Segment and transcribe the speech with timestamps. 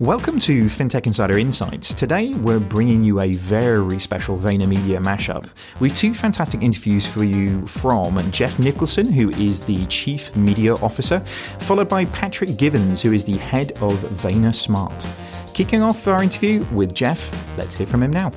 [0.00, 1.92] Welcome to FinTech Insider Insights.
[1.92, 5.48] Today, we're bringing you a very special VaynerMedia mashup
[5.80, 11.18] with two fantastic interviews for you from Jeff Nicholson, who is the Chief Media Officer,
[11.18, 15.04] followed by Patrick Givens, who is the head of Vayner Smart.
[15.52, 18.30] Kicking off our interview with Jeff, let's hear from him now.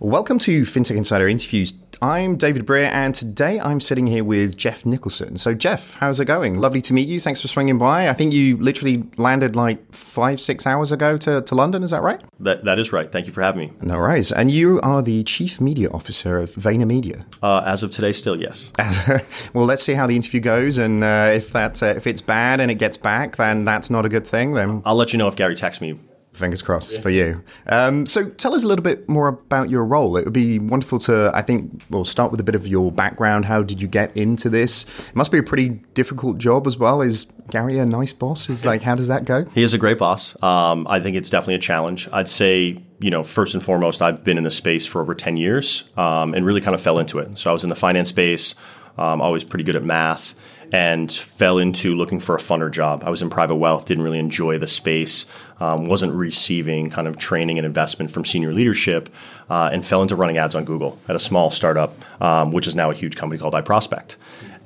[0.00, 1.72] Welcome to FinTech Insider Interviews.
[2.02, 5.38] I'm David Brear, and today I'm sitting here with Jeff Nicholson.
[5.38, 6.58] So, Jeff, how's it going?
[6.58, 7.18] Lovely to meet you.
[7.18, 8.10] Thanks for swinging by.
[8.10, 11.82] I think you literally landed like five, six hours ago to, to London.
[11.82, 12.20] Is that right?
[12.38, 13.10] That, that is right.
[13.10, 13.72] Thank you for having me.
[13.80, 14.30] No worries.
[14.30, 17.24] And you are the Chief Media Officer of VaynerMedia.
[17.42, 18.72] Uh, as of today, still yes.
[19.54, 22.60] well, let's see how the interview goes, and uh, if that uh, if it's bad
[22.60, 24.52] and it gets back, then that's not a good thing.
[24.52, 25.98] Then I'll let you know if Gary texts me
[26.36, 27.00] Fingers crossed yeah.
[27.00, 27.42] for you.
[27.66, 30.16] Um, so tell us a little bit more about your role.
[30.16, 33.46] It would be wonderful to, I think, we'll start with a bit of your background.
[33.46, 34.84] How did you get into this?
[35.08, 37.00] It must be a pretty difficult job as well.
[37.00, 38.50] Is Gary a nice boss?
[38.50, 39.44] Is like, how does that go?
[39.54, 40.40] He is a great boss.
[40.42, 42.08] Um, I think it's definitely a challenge.
[42.12, 45.36] I'd say, you know, first and foremost, I've been in the space for over 10
[45.36, 47.38] years um, and really kind of fell into it.
[47.38, 48.54] So I was in the finance space,
[48.98, 50.34] um, always pretty good at math
[50.72, 53.02] and fell into looking for a funner job.
[53.04, 55.26] I was in private wealth, didn't really enjoy the space,
[55.60, 59.08] um, wasn't receiving kind of training and investment from senior leadership,
[59.48, 62.74] uh, and fell into running ads on Google at a small startup, um, which is
[62.74, 64.16] now a huge company called iProspect.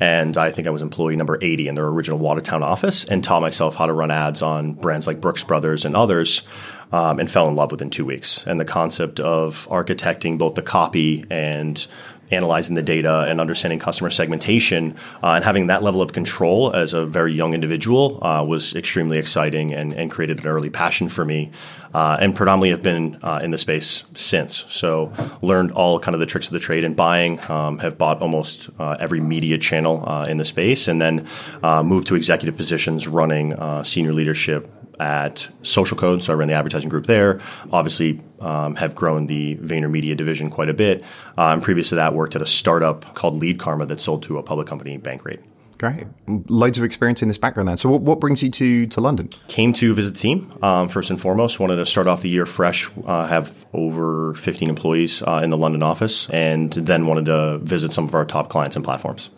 [0.03, 3.42] And I think I was employee number 80 in their original Watertown office and taught
[3.42, 6.42] myself how to run ads on brands like Brooks Brothers and others.
[6.92, 8.45] Um, and fell in love within two weeks.
[8.48, 11.86] And the concept of architecting both the copy and
[12.31, 16.92] analyzing the data and understanding customer segmentation uh, and having that level of control as
[16.92, 21.25] a very young individual uh, was extremely exciting and, and, created an early passion for
[21.25, 21.51] me.
[21.92, 24.64] Uh, and predominantly have been uh, in the space since.
[24.70, 27.41] So learned all kind of the tricks of the trade in buying.
[27.51, 31.27] Um, have bought almost uh, every media channel uh, in the space, and then
[31.83, 36.88] moved to executive positions running senior leadership at Social Code, so I ran the advertising
[36.88, 37.40] group there.
[37.72, 41.02] Obviously, um, have grown the VaynerMedia division quite a bit.
[41.36, 44.42] Um, previous to that, worked at a startup called Lead Karma that sold to a
[44.42, 45.42] public company, Bankrate.
[45.78, 46.06] Great,
[46.50, 47.66] loads of experience in this background.
[47.66, 49.30] Then, so what, what brings you to to London?
[49.48, 51.58] Came to visit the team um, first and foremost.
[51.58, 52.90] Wanted to start off the year fresh.
[53.06, 57.92] Uh, have over 15 employees uh, in the London office, and then wanted to visit
[57.92, 59.30] some of our top clients and platforms.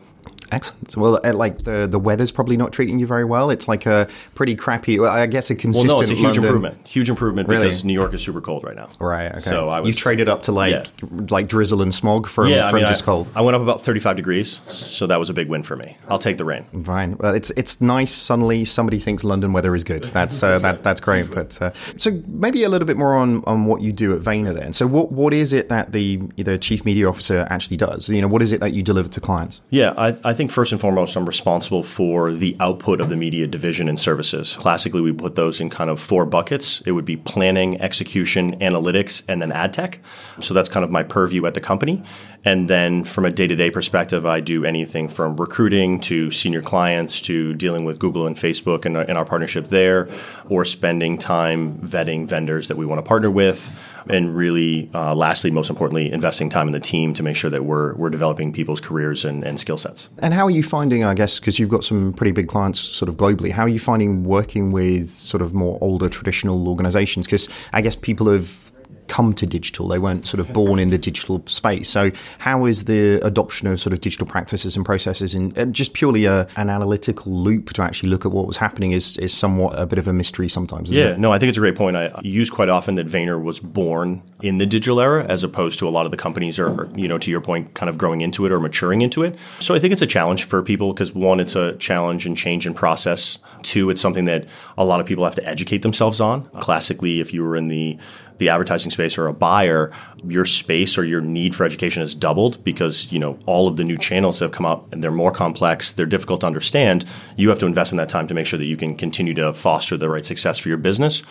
[0.52, 0.94] Excellent.
[0.98, 3.48] Well, uh, like the the weather's probably not treating you very well.
[3.48, 4.98] It's like a pretty crappy.
[4.98, 5.88] Well, I guess a consistent.
[5.88, 6.44] Well, no, it's a huge London.
[6.44, 6.86] improvement.
[6.86, 7.64] Huge improvement really?
[7.68, 8.90] because New York is super cold right now.
[9.00, 9.30] Right.
[9.32, 9.40] Okay.
[9.40, 11.08] So I was, you've traded up to like yeah.
[11.30, 13.28] like drizzle and smog from yeah, from I mean, just I, cold.
[13.34, 15.96] I went up about 35 degrees, so that was a big win for me.
[16.08, 16.64] I'll take the rain.
[16.84, 17.16] Fine.
[17.16, 18.12] Well, it's it's nice.
[18.12, 20.04] Suddenly, somebody thinks London weather is good.
[20.04, 21.30] That's uh, that that's great.
[21.30, 24.54] But uh, so maybe a little bit more on on what you do at Vayner
[24.54, 24.74] then.
[24.74, 28.10] So what what is it that the the chief media officer actually does?
[28.10, 29.62] You know, what is it that you deliver to clients?
[29.70, 33.46] Yeah, I, I think first and foremost I'm responsible for the output of the media
[33.46, 34.56] division and services.
[34.56, 36.80] Classically, we put those in kind of four buckets.
[36.82, 40.00] It would be planning, execution, analytics, and then ad tech.
[40.40, 42.02] So that's kind of my purview at the company.
[42.44, 46.60] And then from a day to day perspective, I do anything from recruiting to senior
[46.60, 50.08] clients to dealing with Google and Facebook and, and our partnership there,
[50.48, 53.70] or spending time vetting vendors that we want to partner with.
[54.08, 57.64] And really, uh, lastly, most importantly, investing time in the team to make sure that
[57.64, 60.10] we're, we're developing people's careers and, and skill sets.
[60.18, 63.08] And how are you finding, I guess, because you've got some pretty big clients sort
[63.08, 67.26] of globally, how are you finding working with sort of more older traditional organizations?
[67.26, 68.71] Because I guess people have
[69.12, 69.88] come to digital.
[69.88, 71.90] They weren't sort of born in the digital space.
[71.90, 76.24] So, how is the adoption of sort of digital practices and processes in just purely
[76.24, 79.84] a, an analytical loop to actually look at what was happening is, is somewhat a
[79.84, 80.90] bit of a mystery sometimes?
[80.90, 81.18] Yeah, it?
[81.18, 81.94] no, I think it's a great point.
[81.94, 85.88] I use quite often that Vayner was born in the digital era as opposed to
[85.88, 88.46] a lot of the companies are, you know, to your point, kind of growing into
[88.46, 89.38] it or maturing into it.
[89.60, 92.66] So, I think it's a challenge for people because one, it's a challenge and change
[92.66, 93.38] in process.
[93.62, 94.46] Two, it's something that
[94.76, 96.44] a lot of people have to educate themselves on.
[96.60, 97.98] Classically, if you were in the
[98.38, 99.92] the advertising space or a buyer,
[100.26, 103.84] your space or your need for education has doubled because you know all of the
[103.84, 107.04] new channels have come up and they're more complex, they're difficult to understand.
[107.36, 109.52] You have to invest in that time to make sure that you can continue to
[109.54, 111.22] foster the right success for your business.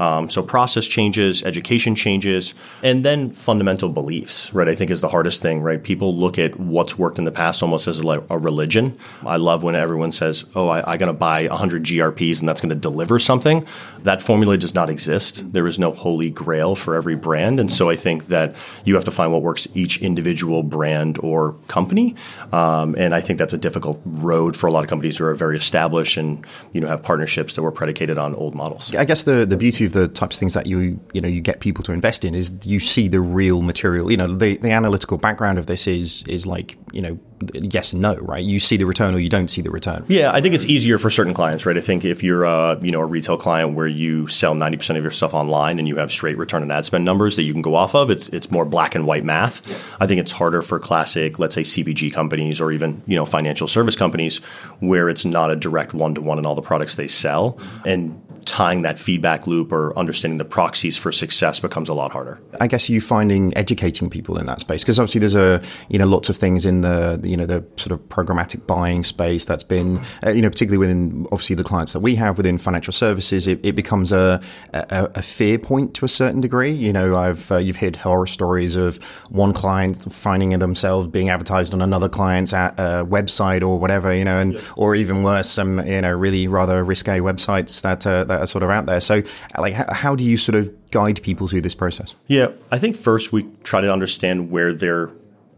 [0.00, 4.66] Um, so process changes, education changes, and then fundamental beliefs, right?
[4.66, 5.82] I think is the hardest thing, right?
[5.82, 8.96] People look at what's worked in the past almost as like a religion.
[9.26, 12.62] I love when everyone says, "Oh, I, I got to buy 100 GRPs and that's
[12.62, 13.66] going to deliver something."
[14.02, 15.52] That formula does not exist.
[15.52, 18.56] There is no holy grail for every brand, and so I think that
[18.86, 22.16] you have to find what works each individual brand or company.
[22.52, 25.34] Um, and I think that's a difficult road for a lot of companies who are
[25.34, 28.94] very established and you know have partnerships that were predicated on old models.
[28.94, 31.40] I guess the the beauty of the types of things that you you know you
[31.40, 34.10] get people to invest in is you see the real material.
[34.10, 37.18] You know, the the analytical background of this is is like you know
[37.52, 38.42] yes and no, right?
[38.42, 40.04] You see the return or you don't see the return.
[40.08, 41.76] Yeah, I think it's easier for certain clients, right?
[41.76, 44.96] I think if you're a you know a retail client where you sell ninety percent
[44.96, 47.52] of your stuff online and you have straight return on ad spend numbers that you
[47.52, 49.62] can go off of, it's it's more black and white math.
[50.00, 53.68] I think it's harder for classic, let's say CPG companies or even you know financial
[53.68, 54.38] service companies
[54.80, 58.20] where it's not a direct one to one in all the products they sell and
[58.44, 62.40] tying that feedback loop or understanding the proxies for success becomes a lot harder.
[62.60, 66.06] I guess you finding educating people in that space because obviously there's a you know
[66.06, 70.00] lots of things in the you know the sort of programmatic buying space that's been
[70.24, 73.60] uh, you know particularly within obviously the clients that we have within financial services it,
[73.64, 74.40] it becomes a,
[74.72, 76.70] a, a fear point to a certain degree.
[76.70, 78.98] You know I've uh, you've heard horror stories of
[79.30, 84.24] one client finding themselves being advertised on another client's at, uh, website or whatever you
[84.24, 84.60] know and yeah.
[84.76, 88.62] or even worse some you know really rather risque websites that uh, that are sort
[88.62, 89.00] of out there.
[89.00, 89.22] So,
[89.58, 92.14] like, how, how do you sort of guide people through this process?
[92.26, 95.10] Yeah, I think first we try to understand where they're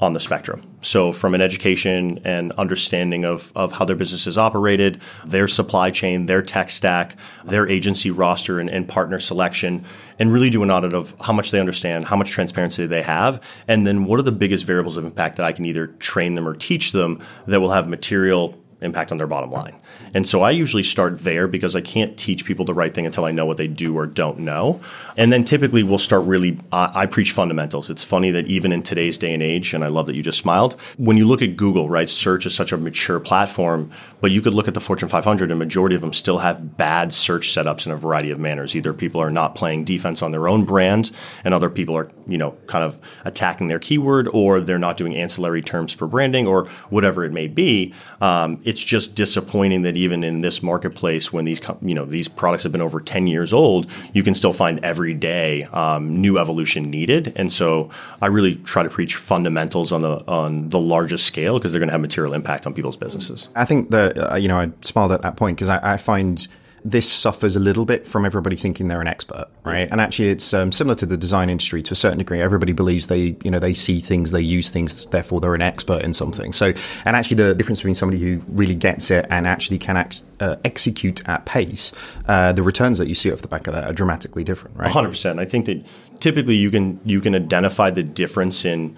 [0.03, 0.63] on the spectrum.
[0.83, 5.91] So, from an education and understanding of, of how their business is operated, their supply
[5.91, 9.85] chain, their tech stack, their agency roster and, and, partner selection,
[10.19, 13.41] and really do an audit of how much they understand, how much transparency they have,
[13.69, 16.49] and then what are the biggest variables of impact that I can either train them
[16.49, 19.79] or teach them that will have material impact on their bottom line.
[20.14, 23.25] And so I usually start there because I can't teach people the right thing until
[23.25, 24.81] I know what they do or don't know.
[25.17, 27.91] And then typically we'll start really, I, preach fundamentals.
[27.91, 30.38] It's funny that even in today's day and age, and I love that you just
[30.38, 34.41] smiled, when you look at Google, right, search is such a mature platform, but you
[34.41, 37.87] could look at the Fortune 500 and majority of them still have bad search setups
[37.87, 38.75] in a variety of manners.
[38.76, 41.11] Either people are not playing defense on their own brand
[41.44, 45.17] and other people are, you know, kind of attacking their keyword or they're not doing
[45.17, 47.93] ancillary terms for branding or whatever it may be.
[48.20, 52.62] Um, it's just disappointing that even in this marketplace, when these you know these products
[52.62, 56.84] have been over ten years old, you can still find every day um, new evolution
[56.84, 57.32] needed.
[57.34, 57.90] And so
[58.20, 61.88] I really try to preach fundamentals on the on the largest scale because they're going
[61.88, 63.49] to have material impact on people's businesses.
[63.56, 66.46] I think that uh, you know I smiled at that point because I, I find
[66.84, 69.88] this suffers a little bit from everybody thinking they're an expert, right?
[69.90, 72.40] And actually, it's um, similar to the design industry to a certain degree.
[72.40, 76.02] Everybody believes they, you know, they see things, they use things, therefore they're an expert
[76.02, 76.52] in something.
[76.52, 76.73] So,
[77.05, 79.96] and actually, the difference between somebody who really gets it and actually can
[80.40, 81.93] uh, execute at pace,
[82.26, 84.90] uh, the returns that you see off the back of that are dramatically different, right?
[84.90, 85.38] Hundred percent.
[85.38, 85.85] I think that
[86.19, 88.96] typically you can you can identify the difference in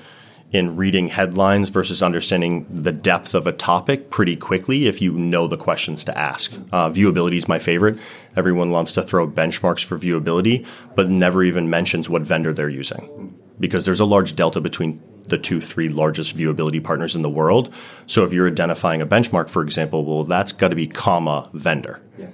[0.55, 5.49] in reading headlines versus understanding the depth of a topic pretty quickly if you know
[5.49, 6.53] the questions to ask.
[6.71, 7.99] Uh, viewability is my favorite.
[8.37, 10.65] Everyone loves to throw benchmarks for viewability,
[10.95, 15.39] but never even mentions what vendor they're using because there's a large delta between the
[15.39, 17.75] two, three largest viewability partners in the world.
[18.07, 22.01] So if you're identifying a benchmark, for example, well, that's got to be comma vendor.
[22.17, 22.29] Yeah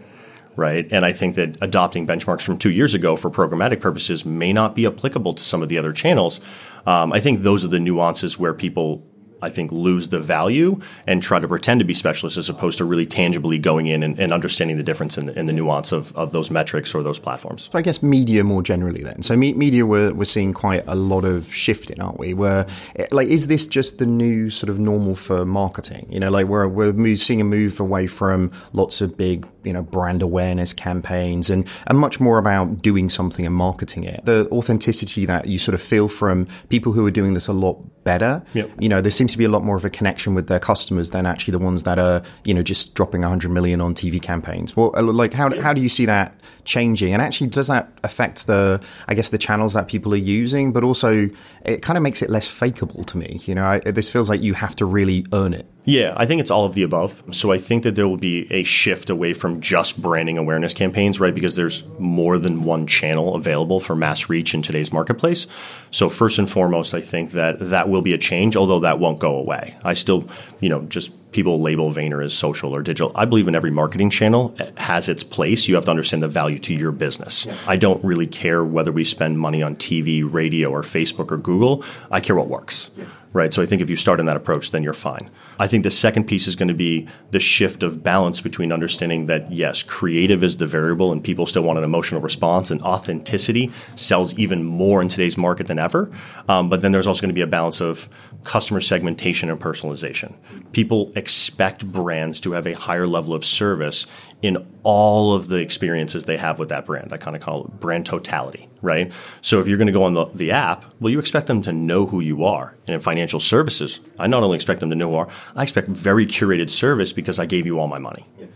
[0.61, 0.87] right?
[0.93, 4.77] And I think that adopting benchmarks from two years ago for programmatic purposes may not
[4.77, 6.39] be applicable to some of the other channels.
[6.87, 9.10] Um, I think those are the nuances where people
[9.43, 12.85] I think, lose the value and try to pretend to be specialists as opposed to
[12.85, 16.33] really tangibly going in and, and understanding the difference in, in, the nuance of, of
[16.33, 17.69] those metrics or those platforms.
[17.73, 19.23] So I guess media more generally then.
[19.23, 22.35] So me, media, we're, we're seeing quite a lot of shifting, aren't we?
[22.35, 22.67] Where,
[22.97, 26.07] eh, like, is this just the new sort of normal for marketing?
[26.11, 29.83] You know, like we're, we're seeing a move away from lots of big, you know,
[29.83, 34.25] brand awareness campaigns and, and much more about doing something and marketing it.
[34.25, 37.79] The authenticity that you sort of feel from people who are doing this a lot
[38.05, 38.43] better.
[38.55, 38.71] Yep.
[38.79, 41.11] You know, there seems to be a lot more of a connection with their customers
[41.11, 44.77] than actually the ones that are, you know, just dropping 100 million on TV campaigns.
[44.77, 46.35] Well, uh, like, how, how do you see that
[46.65, 47.13] changing?
[47.13, 50.73] And actually, does that affect the, I guess, the channels that people are using?
[50.73, 51.31] But also,
[51.65, 53.41] it kind of makes it less fakeable to me.
[53.45, 55.67] You know, I, this feels like you have to really earn it.
[55.87, 57.23] Yeah, I think it's all of the above.
[57.33, 61.19] So I think that there will be a shift away from just branding awareness campaigns,
[61.19, 61.35] right?
[61.35, 65.47] Because there's more than one channel available for mass reach in today's marketplace.
[65.91, 69.19] So first and foremost, I think that that will be a change, although that won't
[69.21, 69.77] go away.
[69.83, 70.29] I still,
[70.61, 73.13] you know, just people label Vayner as social or digital.
[73.15, 75.69] I believe in every marketing channel has its place.
[75.69, 77.47] You have to understand the value to your business.
[77.47, 77.57] Yeah.
[77.67, 81.85] I don't really care whether we spend money on TV, radio, or Facebook or Google.
[82.11, 82.91] I care what works.
[82.97, 83.55] Yeah right?
[83.55, 85.31] So I think if you start in that approach, then you're fine.
[85.59, 89.27] I think the second piece is going to be the shift of balance between understanding
[89.27, 93.71] that, yes, creative is the variable and people still want an emotional response, and authenticity
[93.95, 96.11] sells even more in today's market than ever.
[96.49, 98.09] Um, but then there's also going to be a balance of
[98.43, 100.35] customer segmentation and personalization.
[100.73, 104.07] People expect brands to have a higher level of service
[104.43, 107.13] in all of the experiences they have with that brand.
[107.13, 109.13] I kind of call it brand totality, right?
[109.43, 111.73] So if you're going to go on the, the app, well, you expect them to
[111.73, 112.75] know who you are.
[112.87, 115.89] And in financial services, I not only expect them to know who are, I expect
[115.89, 118.27] very curated service because I gave you all my money.
[118.39, 118.47] Yeah.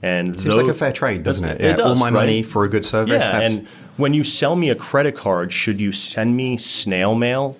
[0.00, 1.60] And Seems like a fair trade, doesn't it?
[1.60, 2.12] It Yeah, does, all my right?
[2.12, 3.12] money for a good service.
[3.12, 7.14] Yeah, That's- and when you sell me a credit card, should you send me snail
[7.14, 7.56] mail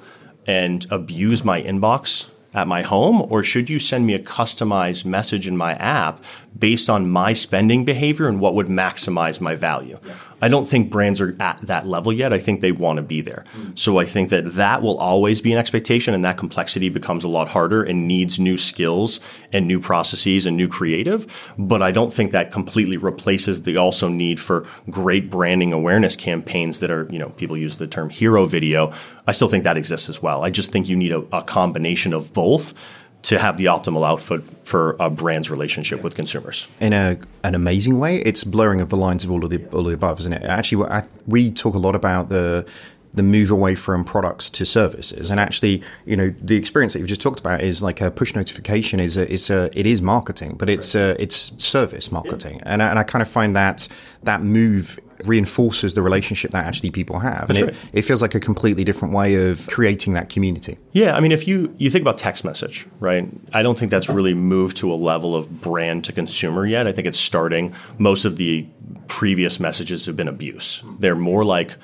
[0.47, 5.47] and abuse my inbox at my home, or should you send me a customized message
[5.47, 6.23] in my app
[6.59, 9.99] based on my spending behavior and what would maximize my value?
[10.43, 12.33] I don't think brands are at that level yet.
[12.33, 13.45] I think they want to be there.
[13.77, 17.29] So I think that that will always be an expectation, and that complexity becomes a
[17.29, 19.21] lot harder and needs new skills
[19.53, 21.33] and new processes and new creative.
[21.57, 26.81] But I don't think that completely replaces the also need for great branding awareness campaigns
[26.81, 28.93] that are, you know, people use the term hero video.
[29.29, 30.45] I still think that exists as well.
[30.45, 32.75] I just think you need a, a combination of both
[33.23, 36.69] to have the optimal output for a brand's relationship with consumers.
[36.81, 38.19] in a an amazing way.
[38.19, 40.43] It's blurring of the lines of all of the all of the above, isn't it?
[40.45, 42.67] Actually, I, we talk a lot about the
[43.15, 47.09] the move away from products to services, and actually, you know, the experience that you've
[47.09, 50.57] just talked about is like a push notification is a, it's a it is marketing,
[50.59, 53.87] but it's a, it's service marketing, and I, and I kind of find that
[54.23, 58.41] that move reinforces the relationship that actually people have, and it, it feels like a
[58.41, 60.79] completely different way of creating that community.
[60.93, 63.29] Yeah, I mean, if you you think about text message, right?
[63.53, 66.87] I don't think that's really moved to a level of brand to consumer yet.
[66.87, 67.75] I think it's starting.
[67.99, 68.67] Most of the
[69.09, 70.83] previous messages have been abuse.
[70.99, 71.77] They're more like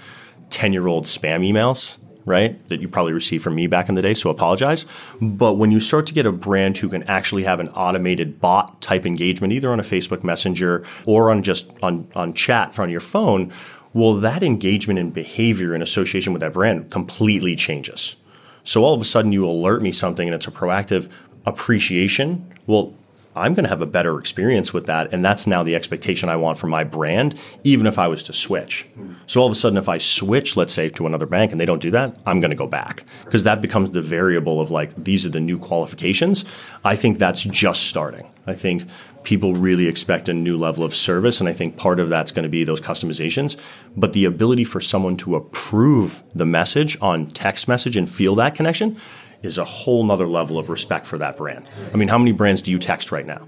[0.50, 2.68] ten year old spam emails, right?
[2.68, 4.14] That you probably received from me back in the day.
[4.14, 4.86] So apologize.
[5.20, 8.80] But when you start to get a brand who can actually have an automated bot
[8.80, 13.00] type engagement, either on a Facebook Messenger or on just on on chat from your
[13.00, 13.52] phone.
[13.94, 18.16] Well, that engagement and behavior in association with that brand completely changes.
[18.64, 21.08] So all of a sudden you alert me something and it's a proactive
[21.46, 22.46] appreciation.
[22.66, 22.94] Well,
[23.38, 25.12] I'm going to have a better experience with that.
[25.12, 28.32] And that's now the expectation I want from my brand, even if I was to
[28.32, 28.86] switch.
[29.26, 31.66] So all of a sudden, if I switch, let's say, to another bank and they
[31.66, 34.94] don't do that, I'm going to go back because that becomes the variable of like,
[35.02, 36.44] these are the new qualifications.
[36.84, 38.30] I think that's just starting.
[38.46, 38.88] I think
[39.24, 41.40] people really expect a new level of service.
[41.40, 43.56] And I think part of that's going to be those customizations.
[43.96, 48.54] But the ability for someone to approve the message on text message and feel that
[48.54, 48.96] connection
[49.42, 51.66] is a whole nother level of respect for that brand.
[51.92, 53.46] I mean, how many brands do you text right now?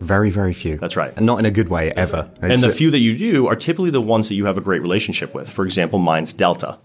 [0.00, 0.76] Very, very few.
[0.76, 1.12] That's right.
[1.16, 2.30] and not in a good way ever.
[2.42, 4.82] And the few that you do are typically the ones that you have a great
[4.82, 5.48] relationship with.
[5.48, 6.78] For example, mine's Delta.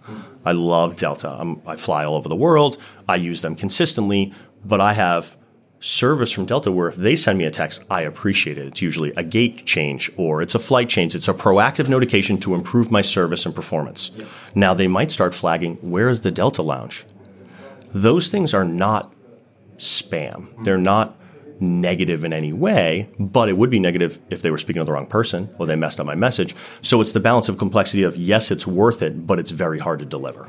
[0.45, 1.29] I love Delta.
[1.29, 2.77] I'm, I fly all over the world.
[3.07, 5.35] I use them consistently, but I have
[5.81, 8.67] service from Delta where if they send me a text, I appreciate it.
[8.67, 11.15] It's usually a gate change or it's a flight change.
[11.15, 14.11] It's a proactive notification to improve my service and performance.
[14.55, 17.05] Now they might start flagging, where is the Delta lounge?
[17.93, 19.13] Those things are not
[19.77, 20.63] spam.
[20.63, 21.15] They're not
[21.61, 24.93] negative in any way, but it would be negative if they were speaking to the
[24.93, 26.55] wrong person or they messed up my message.
[26.81, 29.99] So it's the balance of complexity of yes, it's worth it, but it's very hard
[29.99, 30.47] to deliver.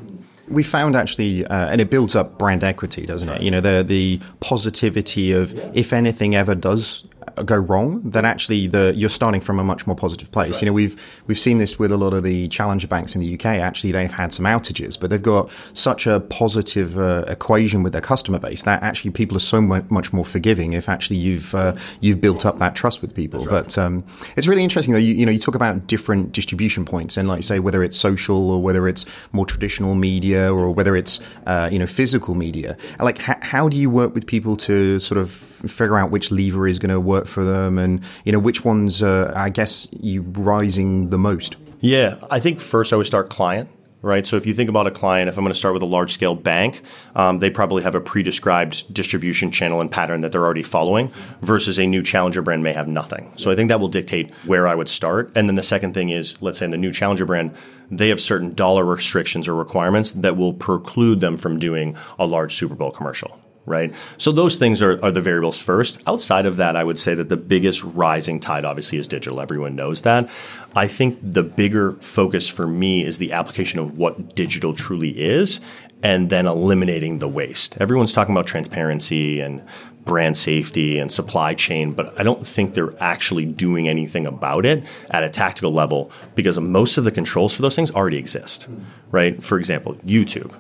[0.49, 3.43] we found actually, uh, and it builds up brand equity, doesn't it?
[3.43, 7.05] You know, the the positivity of if anything ever does
[7.45, 10.61] go wrong, then actually the you're starting from a much more positive place.
[10.61, 13.35] You know, we've we've seen this with a lot of the challenger banks in the
[13.35, 13.47] UK.
[13.47, 18.03] Actually, they've had some outages, but they've got such a positive uh, equation with their
[18.03, 22.21] customer base that actually people are so much more forgiving if actually you've uh, you've
[22.21, 23.41] built up that trust with people.
[23.51, 24.05] But um,
[24.37, 25.01] it's really interesting though.
[25.01, 27.97] You, you know, you talk about different distribution points, and like you say, whether it's
[27.97, 32.77] social or whether it's more traditional media or whether it's uh, you know physical media.
[32.99, 36.67] Like, h- how do you work with people to sort of figure out which lever
[36.67, 40.23] is going to work for them, and you know which ones, uh, I guess, you
[40.23, 41.57] rising the most?
[41.81, 43.69] Yeah, I think first I would start client,
[44.03, 44.27] right?
[44.27, 46.13] So if you think about a client, if I'm going to start with a large
[46.13, 46.83] scale bank,
[47.17, 51.11] um, they probably have a pre described distribution channel and pattern that they're already following
[51.41, 53.33] versus a new challenger brand may have nothing.
[53.37, 55.33] So I think that will dictate where I would start.
[55.35, 57.55] And then the second thing is, let's say in the new challenger brand,
[57.91, 62.55] they have certain dollar restrictions or requirements that will preclude them from doing a large
[62.55, 63.39] Super Bowl commercial
[63.71, 63.95] right?
[64.19, 65.99] So those things are, are the variables first.
[66.07, 69.41] Outside of that, I would say that the biggest rising tide obviously is digital.
[69.41, 70.29] Everyone knows that.
[70.77, 75.61] I think the bigger focus for me is the application of what digital truly is
[76.03, 77.77] and then eliminating the waste.
[77.79, 79.63] Everyone's talking about transparency and
[80.05, 84.83] brand safety and supply chain, but I don't think they're actually doing anything about it
[85.11, 88.69] at a tactical level because most of the controls for those things already exist,
[89.11, 89.43] right?
[89.43, 90.55] For example, YouTube.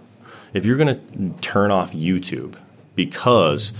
[0.52, 2.57] If you're going to turn off YouTube
[2.94, 3.73] because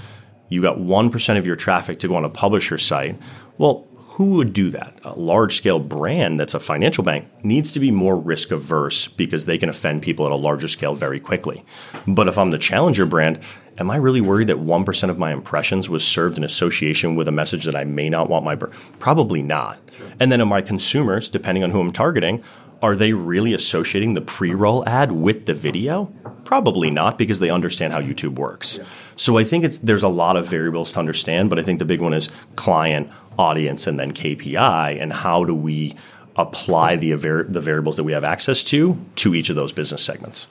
[0.49, 3.17] you got 1% of your traffic to go on a publisher site,
[3.59, 3.87] well,
[4.21, 4.99] who would do that?
[5.05, 9.47] A large scale brand that's a financial bank needs to be more risk averse because
[9.47, 11.65] they can offend people at a larger scale very quickly.
[12.07, 13.41] But if I'm the challenger brand,
[13.79, 17.33] am I really worried that 1% of my impressions was served in association with a
[17.33, 18.75] message that I may not want my brand?
[18.99, 19.79] Probably not.
[20.19, 22.43] And then, are my consumers, depending on who I'm targeting,
[22.83, 26.07] are they really associating the pre roll ad with the video?
[26.45, 28.81] Probably not because they understand how YouTube works.
[29.17, 31.85] So I think it's there's a lot of variables to understand, but I think the
[31.85, 35.95] big one is client, audience and then KPI, and how do we
[36.37, 40.47] apply the, the variables that we have access to to each of those business segments.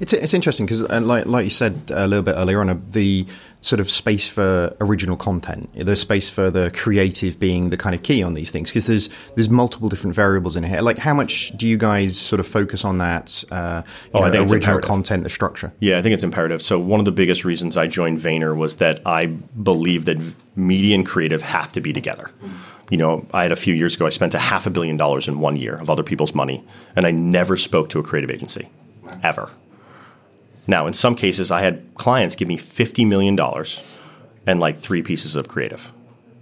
[0.00, 2.78] It's it's interesting because, uh, like like you said a little bit earlier on, uh,
[2.90, 3.26] the
[3.64, 8.02] sort of space for original content, the space for the creative being the kind of
[8.02, 10.82] key on these things because there's there's multiple different variables in here.
[10.82, 13.42] Like, how much do you guys sort of focus on that?
[13.50, 13.82] Uh,
[14.12, 15.72] oh, know, I think original content, the structure.
[15.80, 16.62] Yeah, I think it's imperative.
[16.62, 20.18] So one of the biggest reasons I joined Vayner was that I believe that
[20.56, 22.30] media and creative have to be together.
[22.90, 25.26] You know, I had a few years ago, I spent a half a billion dollars
[25.26, 26.62] in one year of other people's money,
[26.94, 28.68] and I never spoke to a creative agency,
[29.22, 29.48] ever.
[30.66, 33.38] Now, in some cases, I had clients give me $50 million
[34.46, 35.92] and like three pieces of creative.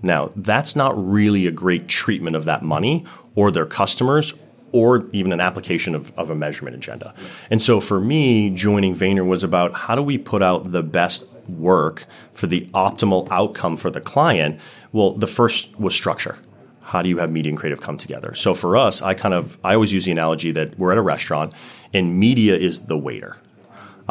[0.03, 4.35] Now, that's not really a great treatment of that money or their customers
[4.73, 7.15] or even an application of, of a measurement agenda.
[7.51, 11.27] And so for me, joining Vayner was about how do we put out the best
[11.49, 14.59] work for the optimal outcome for the client?
[14.93, 16.39] Well, the first was structure.
[16.81, 18.35] How do you have media and creative come together?
[18.35, 21.03] So for us, I kind of I always use the analogy that we're at a
[21.03, 21.53] restaurant
[21.93, 23.37] and media is the waiter.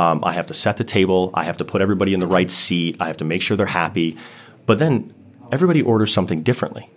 [0.01, 1.29] Um, I have to set the table.
[1.35, 2.97] I have to put everybody in the right seat.
[2.99, 4.17] I have to make sure they're happy.
[4.65, 5.13] But then
[5.51, 6.89] everybody orders something differently.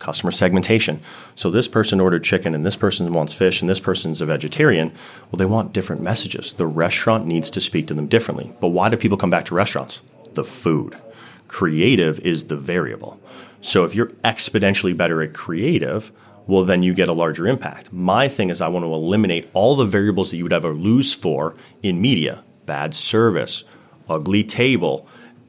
[0.00, 1.00] Customer segmentation.
[1.36, 4.90] So this person ordered chicken and this person wants fish and this person's a vegetarian.
[5.30, 6.54] Well, they want different messages.
[6.54, 8.52] The restaurant needs to speak to them differently.
[8.60, 10.00] But why do people come back to restaurants?
[10.34, 10.98] The food.
[11.46, 13.20] Creative is the variable.
[13.60, 16.10] So if you're exponentially better at creative,
[16.46, 17.92] well, then you get a larger impact.
[17.92, 21.12] My thing is, I want to eliminate all the variables that you would ever lose
[21.14, 23.64] for in media bad service,
[24.08, 25.08] ugly table,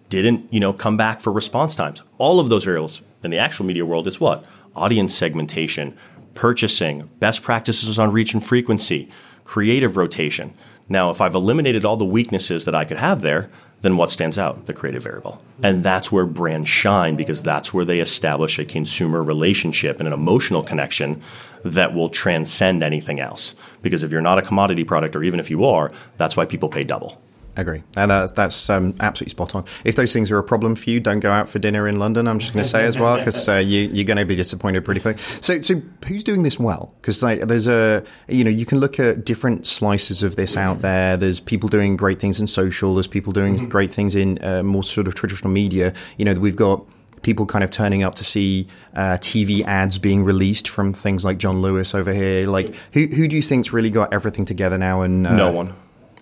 [0.09, 2.01] didn't you know come back for response times.
[2.17, 5.97] All of those variables in the actual media world is what audience segmentation,
[6.35, 9.09] purchasing, best practices on reach and frequency,
[9.43, 10.53] creative rotation.
[10.87, 13.49] Now, if I've eliminated all the weaknesses that I could have there,
[13.87, 14.65] then what stands out?
[14.65, 15.41] The creative variable.
[15.63, 20.13] And that's where brands shine because that's where they establish a consumer relationship and an
[20.13, 21.21] emotional connection
[21.63, 23.55] that will transcend anything else.
[23.81, 26.67] Because if you're not a commodity product, or even if you are, that's why people
[26.67, 27.21] pay double
[27.61, 27.83] agree.
[27.95, 29.65] And that's, that's um, absolutely spot on.
[29.83, 32.27] If those things are a problem for you, don't go out for dinner in London.
[32.27, 34.85] I'm just going to say as well, because uh, you, are going to be disappointed
[34.85, 35.23] pretty quickly.
[35.41, 36.93] So, so who's doing this well?
[37.01, 40.81] Because like, there's a, you know, you can look at different slices of this out
[40.81, 41.17] there.
[41.17, 42.93] There's people doing great things in social.
[42.93, 43.69] There's people doing mm-hmm.
[43.69, 45.93] great things in uh, more sort of traditional media.
[46.17, 46.83] You know, we've got
[47.21, 51.37] people kind of turning up to see uh, TV ads being released from things like
[51.37, 52.47] John Lewis over here.
[52.47, 55.01] Like, who who do you think's really got everything together now?
[55.01, 55.75] And uh, no one.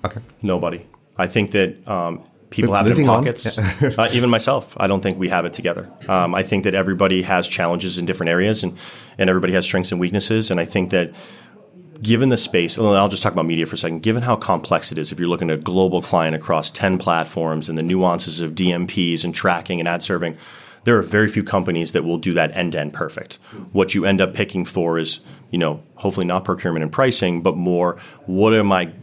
[0.06, 0.22] Okay.
[0.42, 0.86] Nobody.
[1.18, 3.58] I think that um, people have it in pockets.
[3.58, 5.92] uh, even myself, I don't think we have it together.
[6.08, 8.78] Um, I think that everybody has challenges in different areas, and
[9.18, 10.52] and everybody has strengths and weaknesses.
[10.52, 11.14] And I think that
[12.02, 14.02] given the space, and I'll just talk about media for a second.
[14.02, 17.70] Given how complex it is, if you're looking at a global client across ten platforms
[17.70, 20.38] and the nuances of DMPs and tracking and ad serving.
[20.84, 23.40] There are very few companies that will do that end to end perfect.
[23.72, 27.58] What you end up picking for is, you know, hopefully not procurement and pricing, but
[27.58, 27.98] more
[28.28, 28.94] what am I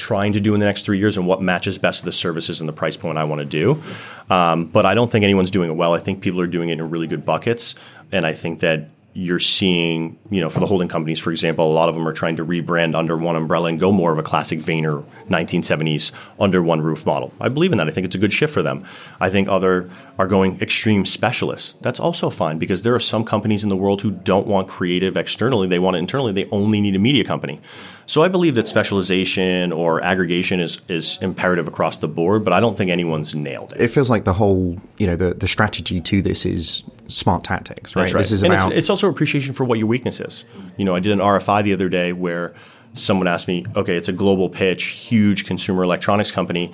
[0.00, 2.68] trying to do in the next three years and what matches best the services and
[2.68, 3.82] the price point I want to do.
[4.28, 5.92] Um, but I don't think anyone's doing it well.
[5.92, 7.74] I think people are doing it in really good buckets.
[8.10, 11.74] And I think that you're seeing, you know, for the holding companies, for example, a
[11.74, 14.22] lot of them are trying to rebrand under one umbrella and go more of a
[14.22, 17.32] classic Vayner 1970s under one roof model.
[17.40, 17.88] I believe in that.
[17.88, 18.84] I think it's a good shift for them.
[19.20, 21.74] I think other are going extreme specialists.
[21.80, 25.16] That's also fine because there are some companies in the world who don't want creative
[25.16, 25.66] externally.
[25.66, 26.32] They want it internally.
[26.32, 27.60] They only need a media company.
[28.06, 32.60] So I believe that specialization or aggregation is, is imperative across the board, but I
[32.60, 33.80] don't think anyone's nailed it.
[33.80, 37.94] It feels like the whole, you know, the, the strategy to this is smart tactics,
[37.94, 38.12] right?
[38.12, 38.20] Right.
[38.20, 40.44] This is and about- it's, it's also appreciation for what your weakness is.
[40.76, 42.54] You know, I did an RFI the other day where
[42.94, 46.72] someone asked me, okay, it's a global pitch, huge consumer electronics company.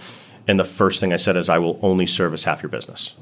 [0.49, 3.15] And the first thing I said is, I will only service half your business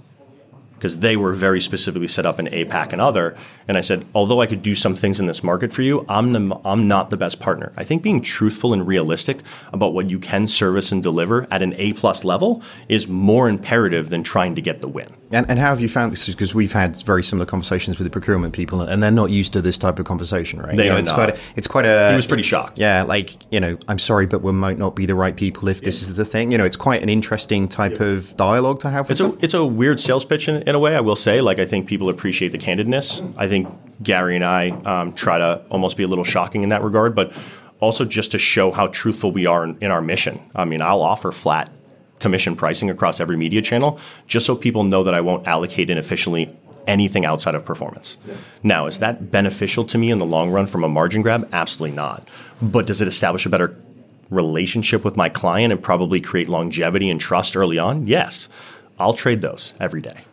[0.76, 3.37] because they were very specifically set up in APAC and other.
[3.66, 6.32] And I said, although I could do some things in this market for you, I'm
[6.32, 7.72] the, I'm not the best partner.
[7.76, 9.40] I think being truthful and realistic
[9.72, 14.10] about what you can service and deliver at an A plus level is more imperative
[14.10, 15.08] than trying to get the win.
[15.34, 16.26] And, and how have you found this?
[16.26, 19.62] Because we've had very similar conversations with the procurement people, and they're not used to
[19.62, 20.76] this type of conversation, right?
[20.76, 21.16] They you know, are it's not.
[21.16, 22.10] Quite a, it's quite a.
[22.10, 22.78] He was pretty shocked.
[22.78, 25.80] Yeah, like you know, I'm sorry, but we might not be the right people if
[25.80, 26.52] this is the thing.
[26.52, 28.06] You know, it's quite an interesting type yeah.
[28.06, 29.10] of dialogue to have.
[29.10, 29.32] it's them.
[29.32, 30.94] a it's a weird sales pitch in, in, a way.
[30.94, 33.35] I will say, like I think people appreciate the candidness.
[33.37, 33.68] I think
[34.03, 37.33] Gary and I um, try to almost be a little shocking in that regard, but
[37.81, 40.40] also just to show how truthful we are in, in our mission.
[40.55, 41.70] I mean, I'll offer flat
[42.18, 46.57] commission pricing across every media channel just so people know that I won't allocate inefficiently
[46.87, 48.18] anything outside of performance.
[48.27, 48.35] Yeah.
[48.62, 51.48] Now, is that beneficial to me in the long run from a margin grab?
[51.53, 52.27] Absolutely not.
[52.61, 53.77] But does it establish a better
[54.31, 58.07] relationship with my client and probably create longevity and trust early on?
[58.07, 58.48] Yes.
[58.98, 60.24] I'll trade those every day.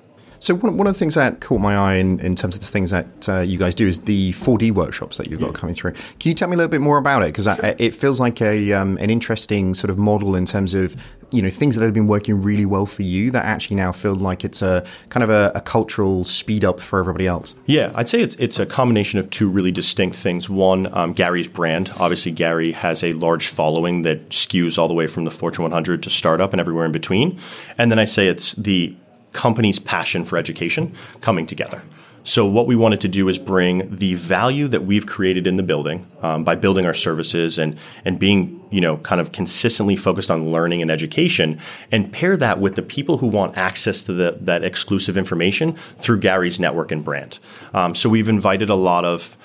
[0.42, 2.68] So one, one of the things that caught my eye in, in terms of the
[2.68, 5.92] things that uh, you guys do is the 4D workshops that you've got coming through.
[5.92, 7.28] Can you tell me a little bit more about it?
[7.28, 7.76] Because sure.
[7.78, 10.96] it feels like a um, an interesting sort of model in terms of
[11.30, 14.16] you know things that have been working really well for you that actually now feel
[14.16, 17.54] like it's a kind of a, a, cultural speed up for everybody else.
[17.68, 20.50] Yeah, I'd say it's it's a combination of two really distinct things.
[20.50, 21.92] One, um, Gary's brand.
[22.00, 26.02] Obviously, Gary has a large following that skews all the way from the Fortune 100
[26.02, 27.40] to startup and everywhere in between.
[27.78, 28.96] And then I say it's the
[29.34, 31.84] company's passion for education coming together.
[32.24, 35.64] So, what we wanted to do is bring the value that we've created in the
[35.64, 40.30] building um, by building our services and, and being, you know, kind of consistently focused
[40.30, 41.60] on learning and education,
[41.92, 46.20] and pair that with the people who want access to the, that exclusive information through
[46.20, 47.40] Gary's network and brand.
[47.74, 49.36] Um, so, we've invited a lot of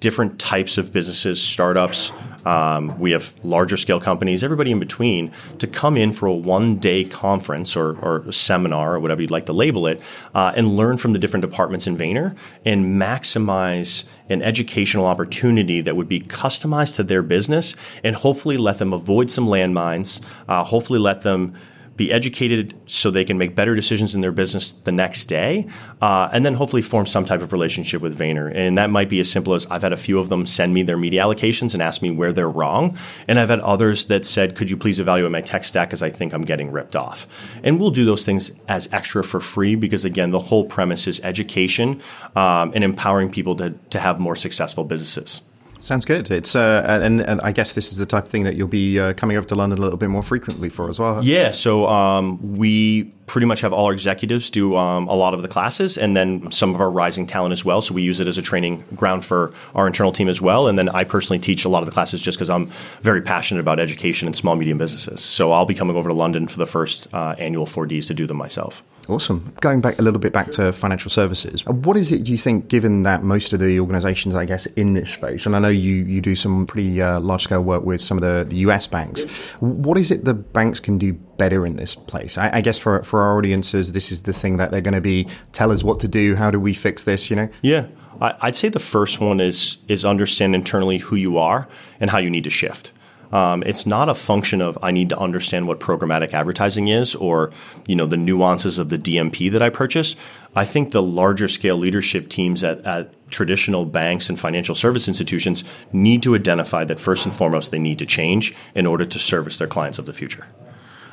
[0.00, 2.12] different types of businesses, startups.
[2.44, 6.76] Um, we have larger scale companies, everybody in between, to come in for a one
[6.76, 10.00] day conference or, or seminar or whatever you'd like to label it,
[10.34, 15.96] uh, and learn from the different departments in Vayner and maximize an educational opportunity that
[15.96, 20.98] would be customized to their business and hopefully let them avoid some landmines, uh, hopefully
[20.98, 21.54] let them
[21.96, 25.66] be educated so they can make better decisions in their business the next day,
[26.00, 28.54] uh, and then hopefully form some type of relationship with Vayner.
[28.54, 30.82] And that might be as simple as I've had a few of them send me
[30.82, 32.98] their media allocations and ask me where they're wrong.
[33.26, 36.10] And I've had others that said, Could you please evaluate my tech stack as I
[36.10, 37.26] think I'm getting ripped off?
[37.62, 41.20] And we'll do those things as extra for free because, again, the whole premise is
[41.20, 42.02] education
[42.34, 45.40] um, and empowering people to, to have more successful businesses.
[45.78, 46.30] Sounds good.
[46.30, 48.98] It's uh, and, and I guess this is the type of thing that you'll be
[48.98, 51.22] uh, coming over to London a little bit more frequently for as well.
[51.24, 51.50] Yeah.
[51.52, 55.48] So um, we pretty much have all our executives do um, a lot of the
[55.48, 57.82] classes, and then some of our rising talent as well.
[57.82, 60.68] So we use it as a training ground for our internal team as well.
[60.68, 62.66] And then I personally teach a lot of the classes just because I'm
[63.02, 65.20] very passionate about education and small medium businesses.
[65.20, 68.26] So I'll be coming over to London for the first uh, annual 4Ds to do
[68.26, 68.82] them myself.
[69.08, 69.54] Awesome.
[69.60, 73.04] Going back a little bit back to financial services, what is it you think, given
[73.04, 76.20] that most of the organizations, I guess, in this space, and I know you, you
[76.20, 79.22] do some pretty uh, large scale work with some of the, the US banks,
[79.60, 82.38] what is it the banks can do better in this place?
[82.38, 85.00] I, I, guess for, for our audiences, this is the thing that they're going to
[85.00, 86.36] be tell us what to do.
[86.36, 87.30] How do we fix this?
[87.30, 87.48] You know?
[87.62, 87.86] Yeah.
[88.20, 91.68] I'd say the first one is is understand internally who you are
[92.00, 92.92] and how you need to shift.
[93.32, 97.50] Um, it's not a function of I need to understand what programmatic advertising is or
[97.86, 100.16] you know the nuances of the DMP that I purchase.
[100.54, 105.64] I think the larger scale leadership teams at, at traditional banks and financial service institutions
[105.92, 109.58] need to identify that first and foremost they need to change in order to service
[109.58, 110.46] their clients of the future.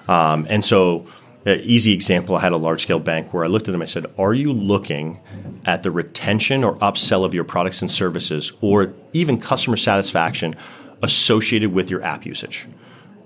[0.07, 1.07] Um, and so
[1.45, 3.81] an easy example, I had a large scale bank where I looked at them.
[3.81, 5.19] I said, Are you looking
[5.65, 10.55] at the retention or upsell of your products and services or even customer satisfaction
[11.03, 12.65] associated with your app usage.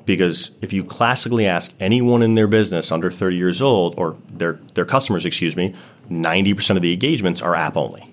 [0.05, 4.53] Because if you classically ask anyone in their business under 30 years old, or their,
[4.73, 5.75] their customers, excuse me,
[6.09, 8.11] 90% of the engagements are app only.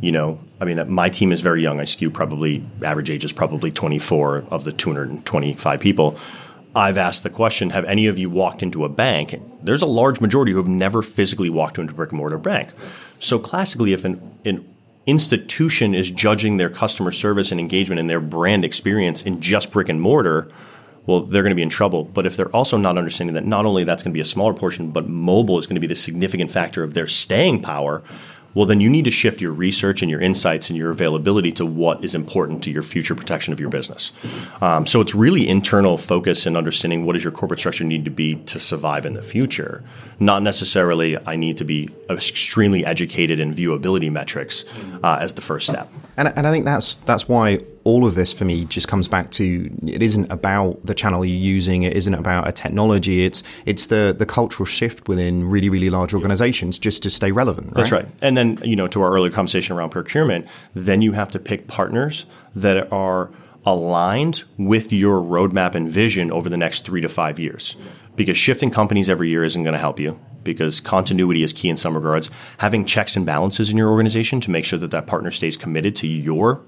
[0.00, 1.80] You know, I mean, my team is very young.
[1.80, 6.16] I skew probably, average age is probably 24 of the 225 people.
[6.74, 9.40] I've asked the question Have any of you walked into a bank?
[9.62, 12.70] There's a large majority who have never physically walked into a brick and mortar bank.
[13.18, 14.68] So, classically, if an, an
[15.06, 19.88] institution is judging their customer service and engagement and their brand experience in just brick
[19.88, 20.50] and mortar,
[21.06, 22.04] well, they're going to be in trouble.
[22.04, 24.52] But if they're also not understanding that not only that's going to be a smaller
[24.52, 28.02] portion, but mobile is going to be the significant factor of their staying power,
[28.54, 31.66] well, then you need to shift your research and your insights and your availability to
[31.66, 34.12] what is important to your future protection of your business.
[34.60, 38.10] Um, so it's really internal focus and understanding what does your corporate structure need to
[38.10, 39.84] be to survive in the future.
[40.18, 44.64] Not necessarily I need to be extremely educated in viewability metrics
[45.02, 45.90] uh, as the first step.
[46.16, 49.30] And, and I think that's that's why all of this for me just comes back
[49.30, 53.86] to it isn't about the channel you're using it isn't about a technology it's it's
[53.86, 57.76] the the cultural shift within really really large organizations just to stay relevant right?
[57.76, 58.06] that's right?
[58.20, 61.66] and then you know to our earlier conversation around procurement then you have to pick
[61.66, 63.30] partners that are
[63.64, 67.76] aligned with your roadmap and vision over the next three to five years.
[68.16, 71.76] Because shifting companies every year isn't going to help you because continuity is key in
[71.76, 72.30] some regards.
[72.58, 75.94] Having checks and balances in your organization to make sure that that partner stays committed
[75.96, 76.62] to your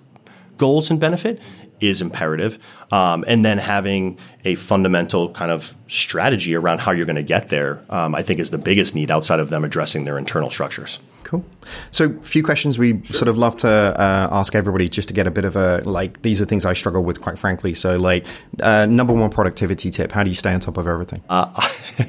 [0.60, 1.40] goals and benefit
[1.80, 2.58] is imperative.
[2.92, 7.48] Um, and then having a fundamental kind of strategy around how you're going to get
[7.48, 10.98] there, um, I think, is the biggest need outside of them addressing their internal structures.
[11.24, 11.44] Cool.
[11.90, 15.26] So, a few questions we sort of love to uh, ask everybody just to get
[15.26, 17.72] a bit of a like, these are things I struggle with, quite frankly.
[17.72, 18.26] So, like,
[18.60, 21.22] uh, number one productivity tip how do you stay on top of everything?
[21.30, 21.46] Uh,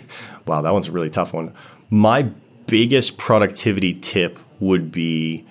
[0.45, 1.53] wow, that one's a really tough one.
[1.89, 2.23] My
[2.67, 5.45] biggest productivity tip would be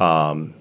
[0.00, 0.54] um,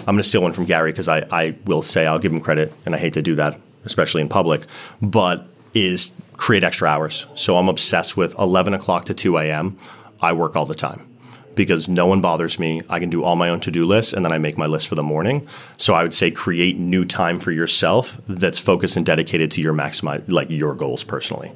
[0.00, 2.40] I'm going to steal one from Gary because I, I will say I'll give him
[2.40, 4.62] credit, and I hate to do that, especially in public,
[5.00, 7.26] but is create extra hours.
[7.34, 9.78] So I'm obsessed with 11 o'clock to 2 a.m.
[10.20, 11.06] I work all the time
[11.54, 12.80] because no one bothers me.
[12.88, 14.88] I can do all my own to do lists and then I make my list
[14.88, 15.46] for the morning.
[15.76, 19.74] So I would say create new time for yourself that's focused and dedicated to your
[19.74, 21.52] maximize like your goals personally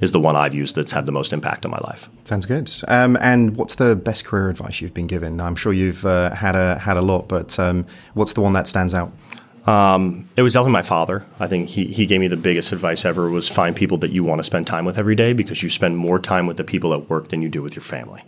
[0.00, 2.08] is the one I've used that's had the most impact on my life.
[2.24, 2.70] Sounds good.
[2.88, 5.40] Um, and what's the best career advice you've been given?
[5.40, 8.66] I'm sure you've uh, had a had a lot, but um, what's the one that
[8.66, 9.12] stands out?
[9.66, 11.26] Um, it was definitely my father.
[11.40, 14.22] I think he, he gave me the biggest advice ever was find people that you
[14.22, 16.94] want to spend time with every day because you spend more time with the people
[16.94, 18.22] at work than you do with your family.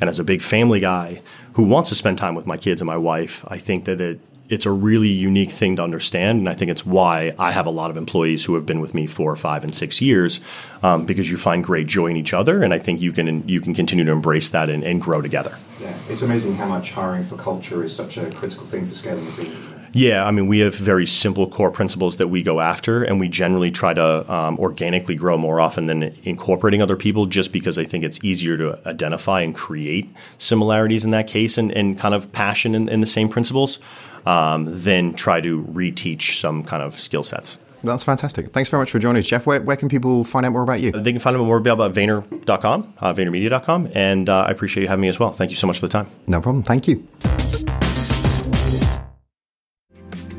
[0.00, 1.22] And as a big family guy
[1.52, 4.20] who wants to spend time with my kids and my wife, I think that it
[4.48, 7.70] it's a really unique thing to understand, and I think it's why I have a
[7.70, 10.40] lot of employees who have been with me four, five, and six years,
[10.82, 13.60] um, because you find great joy in each other, and I think you can you
[13.60, 15.56] can continue to embrace that and, and grow together.
[15.80, 19.26] Yeah, it's amazing how much hiring for culture is such a critical thing for scaling
[19.26, 19.56] a team.
[19.94, 23.28] Yeah, I mean, we have very simple core principles that we go after, and we
[23.28, 27.84] generally try to um, organically grow more often than incorporating other people, just because I
[27.84, 32.32] think it's easier to identify and create similarities in that case and, and kind of
[32.32, 33.78] passion in, in the same principles
[34.26, 37.58] um, than try to reteach some kind of skill sets.
[37.84, 38.52] That's fantastic.
[38.52, 39.44] Thanks very much for joining us, Jeff.
[39.44, 40.92] Where, where can people find out more about you?
[40.92, 45.02] They can find out more about Vayner.com, uh, VaynerMedia.com, and uh, I appreciate you having
[45.02, 45.32] me as well.
[45.32, 46.08] Thank you so much for the time.
[46.28, 46.62] No problem.
[46.62, 47.06] Thank you.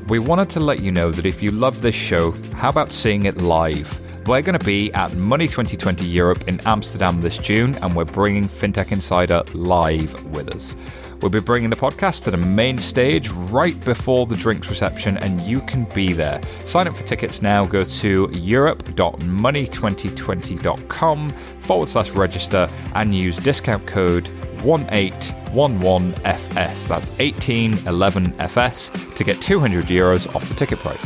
[0.07, 3.25] We wanted to let you know that if you love this show, how about seeing
[3.25, 3.99] it live?
[4.27, 8.47] We're going to be at Money 2020 Europe in Amsterdam this June, and we're bringing
[8.47, 10.75] FinTech Insider live with us.
[11.23, 15.41] We'll be bringing the podcast to the main stage right before the drinks reception, and
[15.41, 16.41] you can be there.
[16.65, 17.65] Sign up for tickets now.
[17.65, 24.25] Go to europe.money2020.com forward slash register and use discount code
[24.57, 26.87] 1811FS.
[26.89, 31.05] That's 1811FS to get 200 euros off the ticket price.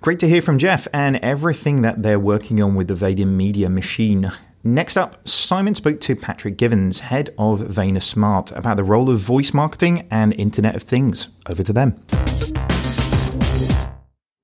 [0.00, 3.68] Great to hear from Jeff and everything that they're working on with the Vayner Media
[3.68, 4.32] machine.
[4.64, 9.20] Next up, Simon spoke to Patrick Givens, head of Vayner Smart, about the role of
[9.20, 11.28] voice marketing and Internet of Things.
[11.46, 12.02] Over to them.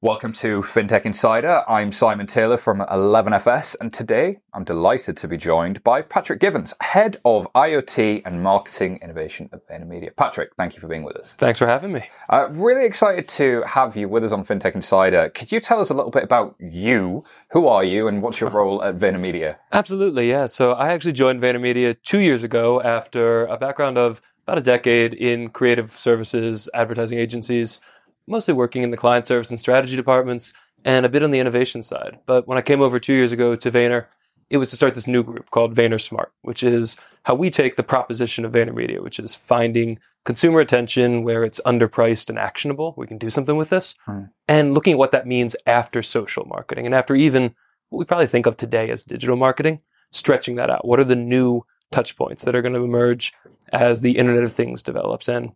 [0.05, 1.65] Welcome to FinTech Insider.
[1.67, 6.75] I'm Simon Taylor from 11FS, and today I'm delighted to be joined by Patrick Givens,
[6.83, 10.15] Head of IoT and Marketing Innovation at VaynerMedia.
[10.15, 11.33] Patrick, thank you for being with us.
[11.37, 12.03] Thanks for having me.
[12.29, 15.31] Uh, really excited to have you with us on FinTech Insider.
[15.31, 17.25] Could you tell us a little bit about you?
[17.53, 19.57] Who are you, and what's your role at VaynerMedia?
[19.73, 20.49] Absolutely, yeah.
[20.49, 25.15] So I actually joined VaynerMedia two years ago after a background of about a decade
[25.15, 27.81] in creative services, advertising agencies
[28.27, 30.53] mostly working in the client service and strategy departments
[30.85, 32.19] and a bit on the innovation side.
[32.27, 34.07] But when I came over two years ago to Vayner,
[34.51, 37.77] it was to start this new group called Vayner Smart, which is how we take
[37.77, 42.95] the proposition of VaynerMedia, which is finding consumer attention where it's underpriced and actionable.
[42.97, 43.95] We can do something with this.
[44.05, 44.25] Hmm.
[44.47, 47.55] And looking at what that means after social marketing and after even
[47.89, 49.81] what we probably think of today as digital marketing,
[50.13, 50.87] stretching that out.
[50.87, 53.33] What are the new touch points that are going to emerge
[53.73, 55.29] as the Internet of Things develops?
[55.29, 55.53] And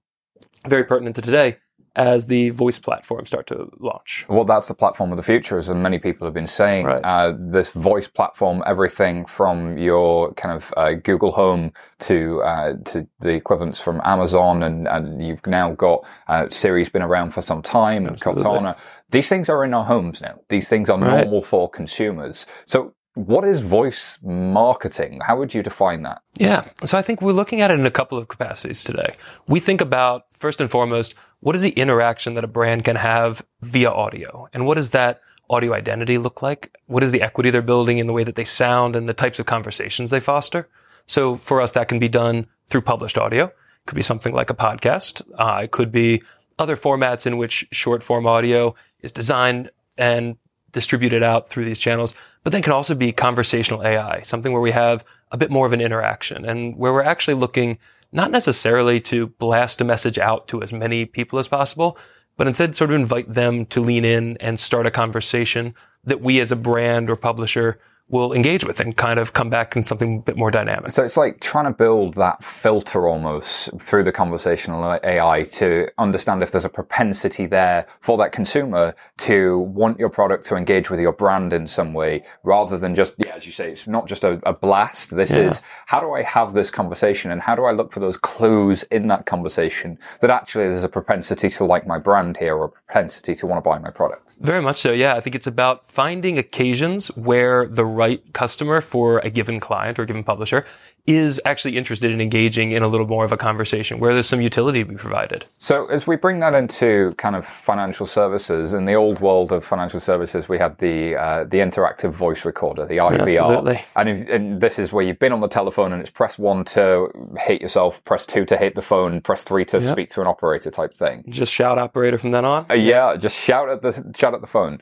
[0.67, 1.59] very pertinent to today,
[1.99, 4.25] as the voice platforms start to launch.
[4.29, 6.87] Well, that's the platform of the future, as many people have been saying.
[6.87, 7.03] Right.
[7.05, 13.07] Uh, this voice platform, everything from your kind of uh, Google Home to uh, to
[13.19, 17.63] the equivalents from Amazon, and, and you've now got uh, Siri's been around for some
[17.63, 18.79] time, and Cortana.
[19.11, 20.39] These things are in our homes now.
[20.49, 21.23] These things are right.
[21.23, 22.47] normal for consumers.
[22.65, 25.21] So what is voice marketing?
[25.27, 26.23] How would you define that?
[26.37, 26.69] Yeah.
[26.85, 29.17] So I think we're looking at it in a couple of capacities today.
[29.49, 33.45] We think about, first and foremost, what is the interaction that a brand can have
[33.61, 34.49] via audio?
[34.53, 36.77] And what does that audio identity look like?
[36.87, 39.41] What is the equity they're building in the way that they sound and the types
[39.41, 40.69] of conversations they foster?
[41.07, 43.47] So for us, that can be done through published audio.
[43.47, 43.55] It
[43.87, 45.23] could be something like a podcast.
[45.37, 46.23] Uh, it could be
[46.57, 50.37] other formats in which short form audio is designed and
[50.73, 52.15] distributed out through these channels,
[52.49, 55.75] but then can also be conversational AI, something where we have a bit more of
[55.75, 57.77] an interaction and where we're actually looking
[58.11, 61.99] not necessarily to blast a message out to as many people as possible,
[62.39, 66.41] but instead sort of invite them to lean in and start a conversation that we
[66.41, 70.19] as a brand or publisher will engage with and kind of come back in something
[70.19, 70.93] a bit more dynamic.
[70.93, 76.43] So it's like trying to build that filter almost through the conversational AI to understand
[76.43, 81.01] if there's a propensity there for that consumer to want your product to engage with
[81.01, 84.25] your brand in some way rather than just, yeah, as you say, it's not just
[84.25, 85.15] a, a blast.
[85.15, 85.39] This yeah.
[85.39, 88.85] is how do I have this conversation and how do I look for those clues
[88.85, 92.69] in that conversation that actually there's a propensity to like my brand here or a
[92.71, 94.35] propensity to want to buy my product?
[94.41, 94.93] Very much so.
[94.93, 95.15] Yeah.
[95.15, 100.03] I think it's about finding occasions where the right customer for a given client or
[100.03, 100.65] a given publisher
[101.07, 104.43] is actually interested in engaging in a little more of a conversation where there's some
[104.43, 105.47] utility to be provided.
[105.57, 109.65] So as we bring that into kind of financial services, in the old world of
[109.65, 113.81] financial services, we had the uh, the interactive voice recorder, the IVR, Absolutely.
[113.97, 116.63] and, if, and this is where you've been on the telephone and it's press one
[116.77, 117.09] to
[117.41, 119.93] hit yourself, press two to hit the phone, press three to Yep.
[119.93, 121.25] speak to an operator type thing.
[121.29, 122.67] Just shout operator from then on.
[122.71, 124.79] Uh, yeah, just shout at the shout at the phone.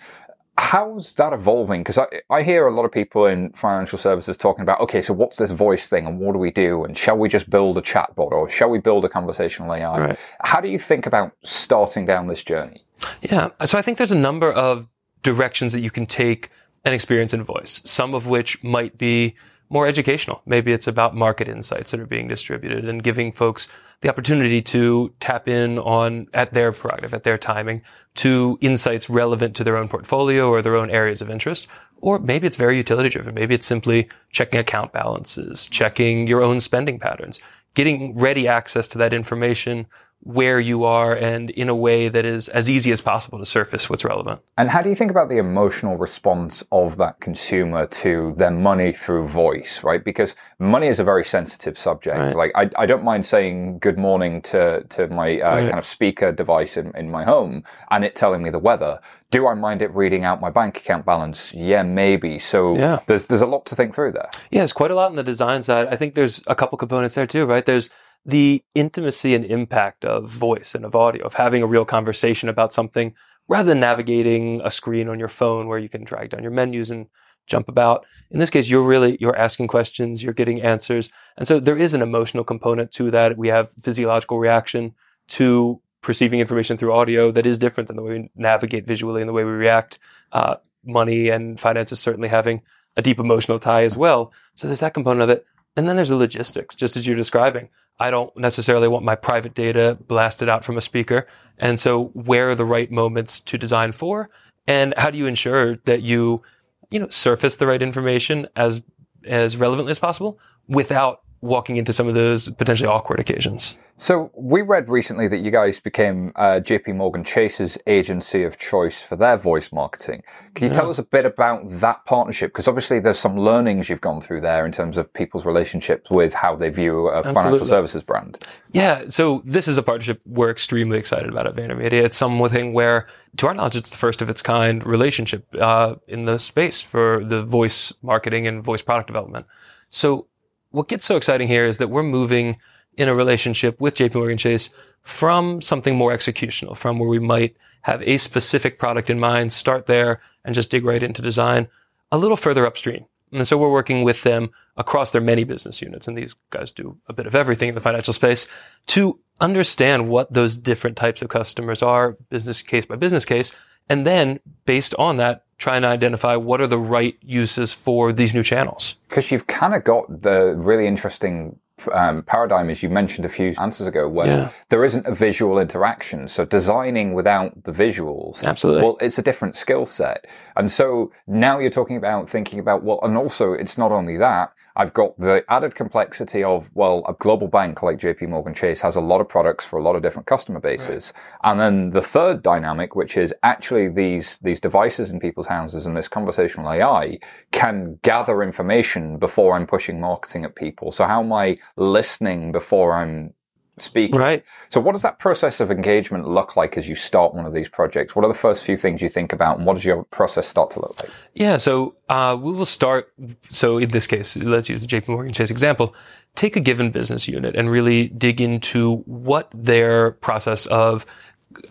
[0.58, 1.80] How's that evolving?
[1.80, 5.12] Because I, I hear a lot of people in financial services talking about, okay, so
[5.12, 6.84] what's this voice thing and what do we do?
[6.84, 9.98] And shall we just build a chatbot or shall we build a conversational AI?
[9.98, 10.18] Right.
[10.40, 12.84] How do you think about starting down this journey?
[13.20, 13.50] Yeah.
[13.64, 14.88] So I think there's a number of
[15.22, 16.48] directions that you can take
[16.84, 19.34] an experience in voice, some of which might be
[19.68, 20.42] more educational.
[20.46, 23.68] Maybe it's about market insights that are being distributed and giving folks
[24.00, 27.82] the opportunity to tap in on at their prerogative, at their timing
[28.16, 31.66] to insights relevant to their own portfolio or their own areas of interest.
[32.00, 33.34] Or maybe it's very utility driven.
[33.34, 37.40] Maybe it's simply checking account balances, checking your own spending patterns,
[37.74, 39.86] getting ready access to that information
[40.20, 43.88] where you are and in a way that is as easy as possible to surface
[43.88, 44.40] what's relevant.
[44.58, 48.90] And how do you think about the emotional response of that consumer to their money
[48.90, 50.02] through voice, right?
[50.02, 52.16] Because money is a very sensitive subject.
[52.16, 52.34] Right.
[52.34, 55.68] Like, I, I don't mind saying good morning to, to my uh, Right.
[55.68, 58.98] kind of speaker device in, in my home and it telling me the weather.
[59.30, 61.54] Do I mind it reading out my bank account balance?
[61.54, 62.40] Yeah, maybe.
[62.40, 62.98] So Yeah.
[63.06, 64.28] there's, there's a lot to think through there.
[64.50, 65.86] Yeah, there's quite a lot on the design side.
[65.88, 67.64] I think there's a couple components there too, right?
[67.64, 67.90] There's
[68.26, 72.72] the intimacy and impact of voice and of audio, of having a real conversation about
[72.72, 73.14] something
[73.46, 76.90] rather than navigating a screen on your phone where you can drag down your menus
[76.90, 77.06] and
[77.46, 78.04] jump about.
[78.32, 81.08] In this case, you're really, you're asking questions, you're getting answers.
[81.36, 83.38] And so there is an emotional component to that.
[83.38, 84.96] We have physiological reaction
[85.28, 89.28] to perceiving information through audio that is different than the way we navigate visually and
[89.28, 90.00] the way we react.
[90.32, 92.62] Uh, money and finances certainly having
[92.96, 94.32] a deep emotional tie as well.
[94.54, 95.46] So there's that component of it.
[95.76, 97.68] And then there's the logistics, just as you're describing.
[97.98, 101.26] I don't necessarily want my private data blasted out from a speaker.
[101.58, 104.28] And so where are the right moments to design for?
[104.66, 106.42] And how do you ensure that you,
[106.90, 108.82] you know, surface the right information as,
[109.24, 113.76] as relevantly as possible without walking into some of those potentially awkward occasions?
[113.98, 119.02] So we read recently that you guys became uh, JP Morgan Chase's agency of choice
[119.02, 120.22] for their voice marketing.
[120.54, 122.52] Can you tell us a bit about that partnership?
[122.52, 126.34] Because obviously there's some learnings you've gone through there in terms of people's relationships with
[126.34, 128.38] how they view a financial services brand.
[128.72, 132.04] Yeah, so this is a partnership we're extremely excited about at VaynerMedia.
[132.04, 133.06] It's something where,
[133.38, 137.24] to our knowledge, it's the first of its kind relationship uh, in the space for
[137.24, 139.46] the voice marketing and voice product development.
[139.88, 140.26] So
[140.70, 142.58] what gets so exciting here is that we're moving
[142.96, 144.70] in a relationship with JP Morgan Chase
[145.02, 149.86] from something more executional, from where we might have a specific product in mind, start
[149.86, 151.68] there and just dig right into design
[152.10, 153.06] a little further upstream.
[153.32, 156.06] And so we're working with them across their many business units.
[156.06, 158.46] And these guys do a bit of everything in the financial space
[158.88, 163.52] to understand what those different types of customers are, business case by business case.
[163.88, 168.34] And then based on that, try and identify what are the right uses for these
[168.34, 168.96] new channels.
[169.08, 171.58] Because you've kind of got the really interesting
[171.92, 174.48] um, paradigm, as you mentioned a few answers ago, where Yeah.
[174.68, 176.28] there isn't a visual interaction.
[176.28, 178.82] So designing without the visuals, Absolutely.
[178.82, 180.26] Well, it's a different skill set.
[180.56, 184.52] And so now you're talking about thinking about well, and also it's not only that.
[184.78, 188.94] I've got the added complexity of, well, a global bank like JP Morgan Chase has
[188.94, 191.14] a lot of products for a lot of different customer bases.
[191.44, 195.96] And then the third dynamic, which is actually these, these devices in people's houses and
[195.96, 197.18] this conversational AI
[197.52, 200.92] can gather information before I'm pushing marketing at people.
[200.92, 203.34] So how am I listening before I'm
[203.78, 204.18] speaking?
[204.18, 204.44] Right.
[204.68, 207.68] So what does that process of engagement look like as you start one of these
[207.68, 208.16] projects?
[208.16, 210.70] What are the first few things you think about and what does your process start
[210.72, 211.10] to look like?
[211.34, 213.12] Yeah, so uh, we will start.
[213.50, 215.94] So in this case, let's use the JP Morgan Chase example.
[216.34, 221.06] Take a given business unit and really dig into what their process of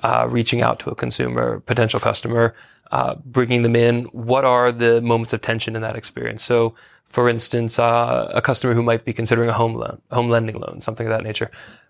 [0.03, 2.55] uh, reaching out to a consumer, potential customer,
[2.91, 4.05] uh, bringing them in.
[4.05, 6.43] What are the moments of tension in that experience?
[6.43, 6.75] So,
[7.07, 10.81] for instance, uh, a customer who might be considering a home loan, home lending loan,
[10.81, 11.49] something of that nature.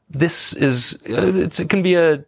[0.09, 2.23] This is uh, it can be a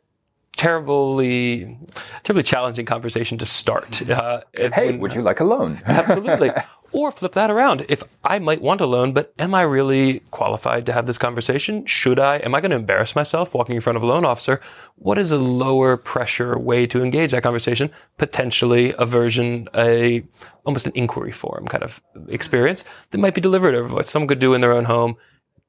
[0.57, 1.77] terribly,
[2.23, 4.01] terribly challenging conversation to start.
[4.09, 5.81] Uh, Hey, when- would you like a loan?
[5.85, 6.51] Absolutely.
[6.93, 7.85] or flip that around.
[7.89, 11.85] If I might want a loan, but am I really qualified to have this conversation?
[11.85, 12.37] Should I?
[12.37, 14.61] Am I going to embarrass myself walking in front of a loan officer?
[14.95, 17.91] What is a lower pressure way to engage that conversation?
[18.17, 20.23] Potentially a version, a
[20.63, 24.39] almost an inquiry form kind of experience that might be delivered over what someone could
[24.39, 25.15] do in their own home.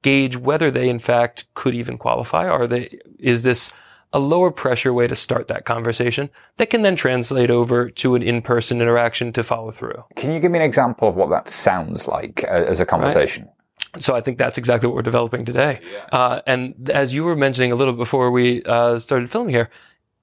[0.03, 2.47] Gauge whether they in fact could even qualify.
[2.49, 3.01] Are they?
[3.19, 3.73] Is this
[4.13, 8.23] a lower pressure way to start that conversation that can then translate over to an
[8.23, 10.05] in-person interaction to follow through.
[10.17, 13.45] Can you give me an example of what that sounds like uh, as a conversation?
[13.45, 14.03] Right.
[14.03, 15.81] So I think that's exactly what we're developing today.
[15.93, 16.07] Yeah.
[16.13, 19.71] Uh, and as you were mentioning a little before we uh, started filming here,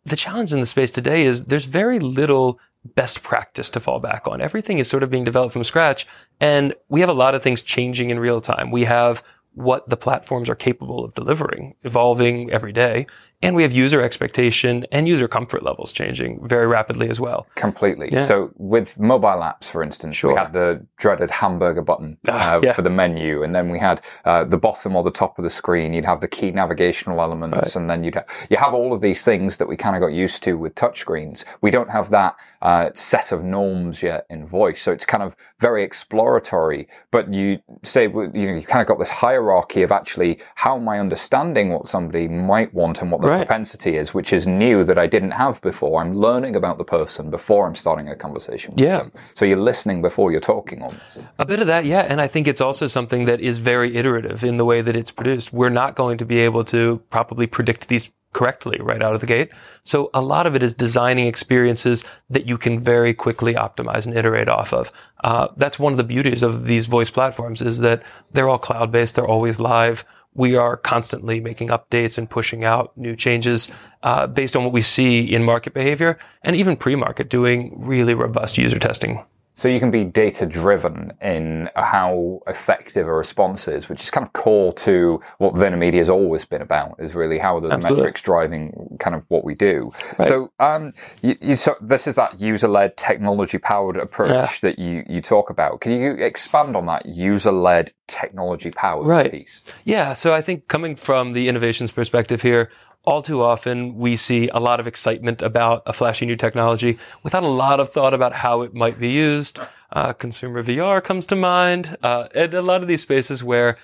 [0.03, 2.59] the challenge in the space today is there's very little
[2.93, 4.41] best practice to fall back on.
[4.41, 6.05] Everything is sort of being developed from scratch
[6.39, 8.69] and we have a lot of things changing in real time.
[8.69, 9.23] We have
[9.55, 13.07] what the platforms are capable of delivering, evolving every day.
[13.41, 17.47] And we have user expectation and user comfort levels changing very rapidly as well.
[17.55, 18.09] Completely.
[18.11, 18.25] Yeah.
[18.25, 20.33] So with mobile apps, for instance, sure.
[20.33, 22.73] we had the dreaded hamburger button uh, yeah.
[22.73, 25.49] for the menu, and then we had uh, the bottom or the top of the
[25.49, 25.93] screen.
[25.93, 27.75] You'd have the key navigational elements, right.
[27.75, 30.13] and then you'd have, you have all of these things that we kind of got
[30.13, 31.45] used to with touchscreens.
[31.61, 35.35] We don't have that uh, set of norms yet in voice, so it's kind of
[35.59, 36.87] very exploratory.
[37.11, 40.87] But you say you know you kind of got this hierarchy of actually how am
[40.87, 43.47] I understanding what somebody might want and what the right.
[43.47, 46.01] propensity is, which is new that I didn't have before.
[46.01, 48.97] I'm learning about the person before I'm starting a conversation with yeah.
[48.99, 49.11] them.
[49.33, 51.27] So you're listening before you're talking almost.
[51.39, 52.01] A bit of that, yeah.
[52.01, 55.11] And I think it's also something that is very iterative in the way that it's
[55.11, 55.53] produced.
[55.53, 59.27] We're not going to be able to probably predict these correctly right out of the
[59.27, 59.49] gate.
[59.85, 64.15] So a lot of it is designing experiences that you can very quickly optimize and
[64.15, 64.91] iterate off of.
[65.23, 68.91] Uh, that's one of the beauties of these voice platforms is that they're all cloud
[68.91, 69.15] based.
[69.15, 70.03] They're always live
[70.37, 73.71] we are constantly making updates and pushing out new changes
[74.03, 78.57] uh, based on what we see in market behavior and even pre-market doing really robust
[78.57, 79.23] user testing
[79.55, 84.27] so you can be data driven in how effective a response is, which is kind
[84.27, 88.03] of core to what VaynerMedia has always been about, is really how the Absolutely.
[88.03, 89.91] metrics driving kind of what we do.
[90.19, 90.27] Right.
[90.27, 90.91] So, um,
[91.21, 94.69] you, you, so this is that user led technology powered approach yeah.
[94.69, 95.79] that you, you talk about.
[95.79, 99.31] Can you expand on that user led technology powered right.
[99.31, 99.63] piece?
[99.85, 100.15] Yeah.
[100.15, 102.69] So I think coming from the innovations perspective here,
[103.05, 107.43] all too often we see a lot of excitement about a flashy new technology without
[107.43, 109.59] a lot of thought about how it might be used.
[109.91, 113.77] Uh, consumer VR comes to mind, uh, and a lot of these spaces where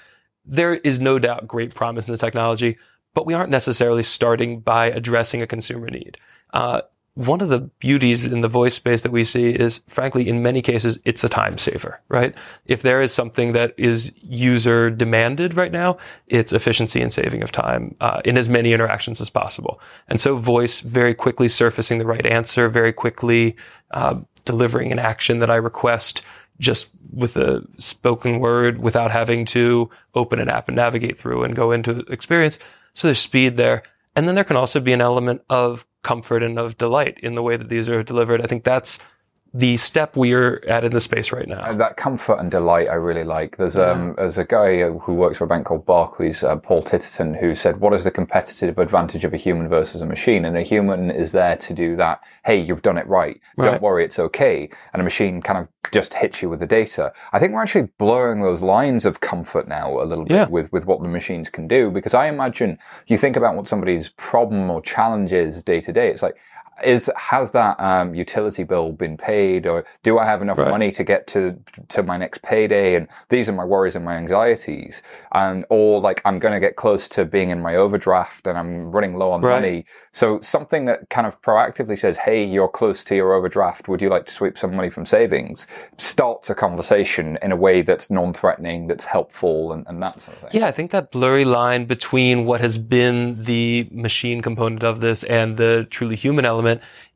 [0.45, 2.78] there is no doubt great promise in the technology,
[3.13, 6.17] but we aren't necessarily starting by addressing a consumer need.
[6.53, 6.82] Uh,
[7.14, 10.62] one of the beauties in the voice space that we see is, frankly, in many
[10.62, 12.34] cases, it's a time saver, right?
[12.66, 15.97] If there is something that is user demanded right now,
[16.28, 19.82] it's efficiency and saving of time uh, in as many interactions as possible.
[20.07, 23.57] And so voice very quickly surfacing the right answer, very quickly
[23.91, 26.22] uh, delivering an action that I request
[26.59, 31.55] just with a spoken word without having to open an app and navigate through and
[31.55, 32.57] go into experience.
[32.93, 33.84] So there's speed there.
[34.16, 37.43] And then there can also be an element of comfort and of delight in the
[37.43, 38.41] way that these are delivered.
[38.41, 38.99] I think that's
[39.54, 41.74] the step we're at in the space right now.
[41.74, 43.58] that comfort and delight I really like.
[43.58, 43.91] There's yeah.
[43.91, 47.54] um there's a guy who works for a bank called Barclays, uh, Paul Titterton, who
[47.54, 51.12] said, "What is the competitive advantage of a human versus a machine?" And a human
[51.12, 52.22] is there to do that.
[52.45, 53.41] Hey, you've done it right.
[53.58, 53.72] right.
[53.72, 54.70] Don't worry, it's okay.
[54.93, 57.12] And a machine kind of just hits you with the data.
[57.34, 60.47] I think we're actually blurring those lines of comfort now a little bit yeah.
[60.47, 61.91] with with what the machines can do.
[61.91, 66.08] Because I imagine you think about what somebody's problem or challenge is day to day.
[66.08, 66.38] It's like
[66.84, 70.69] is has that um, utility bill been paid, or do I have enough right.
[70.69, 71.57] money to get to
[71.89, 72.95] to my next payday?
[72.95, 75.01] And these are my worries and my anxieties,
[75.34, 78.91] and or like I'm going to get close to being in my overdraft and I'm
[78.91, 79.61] running low on right.
[79.61, 79.86] money.
[80.11, 83.88] So something that kind of proactively says, "Hey, you're close to your overdraft.
[83.88, 85.67] Would you like to sweep some money from savings?"
[85.97, 90.49] starts a conversation in a way that's non-threatening, that's helpful, and, and that sort of
[90.49, 90.61] thing.
[90.61, 95.23] Yeah, I think that blurry line between what has been the machine component of this
[95.23, 96.70] and the truly human element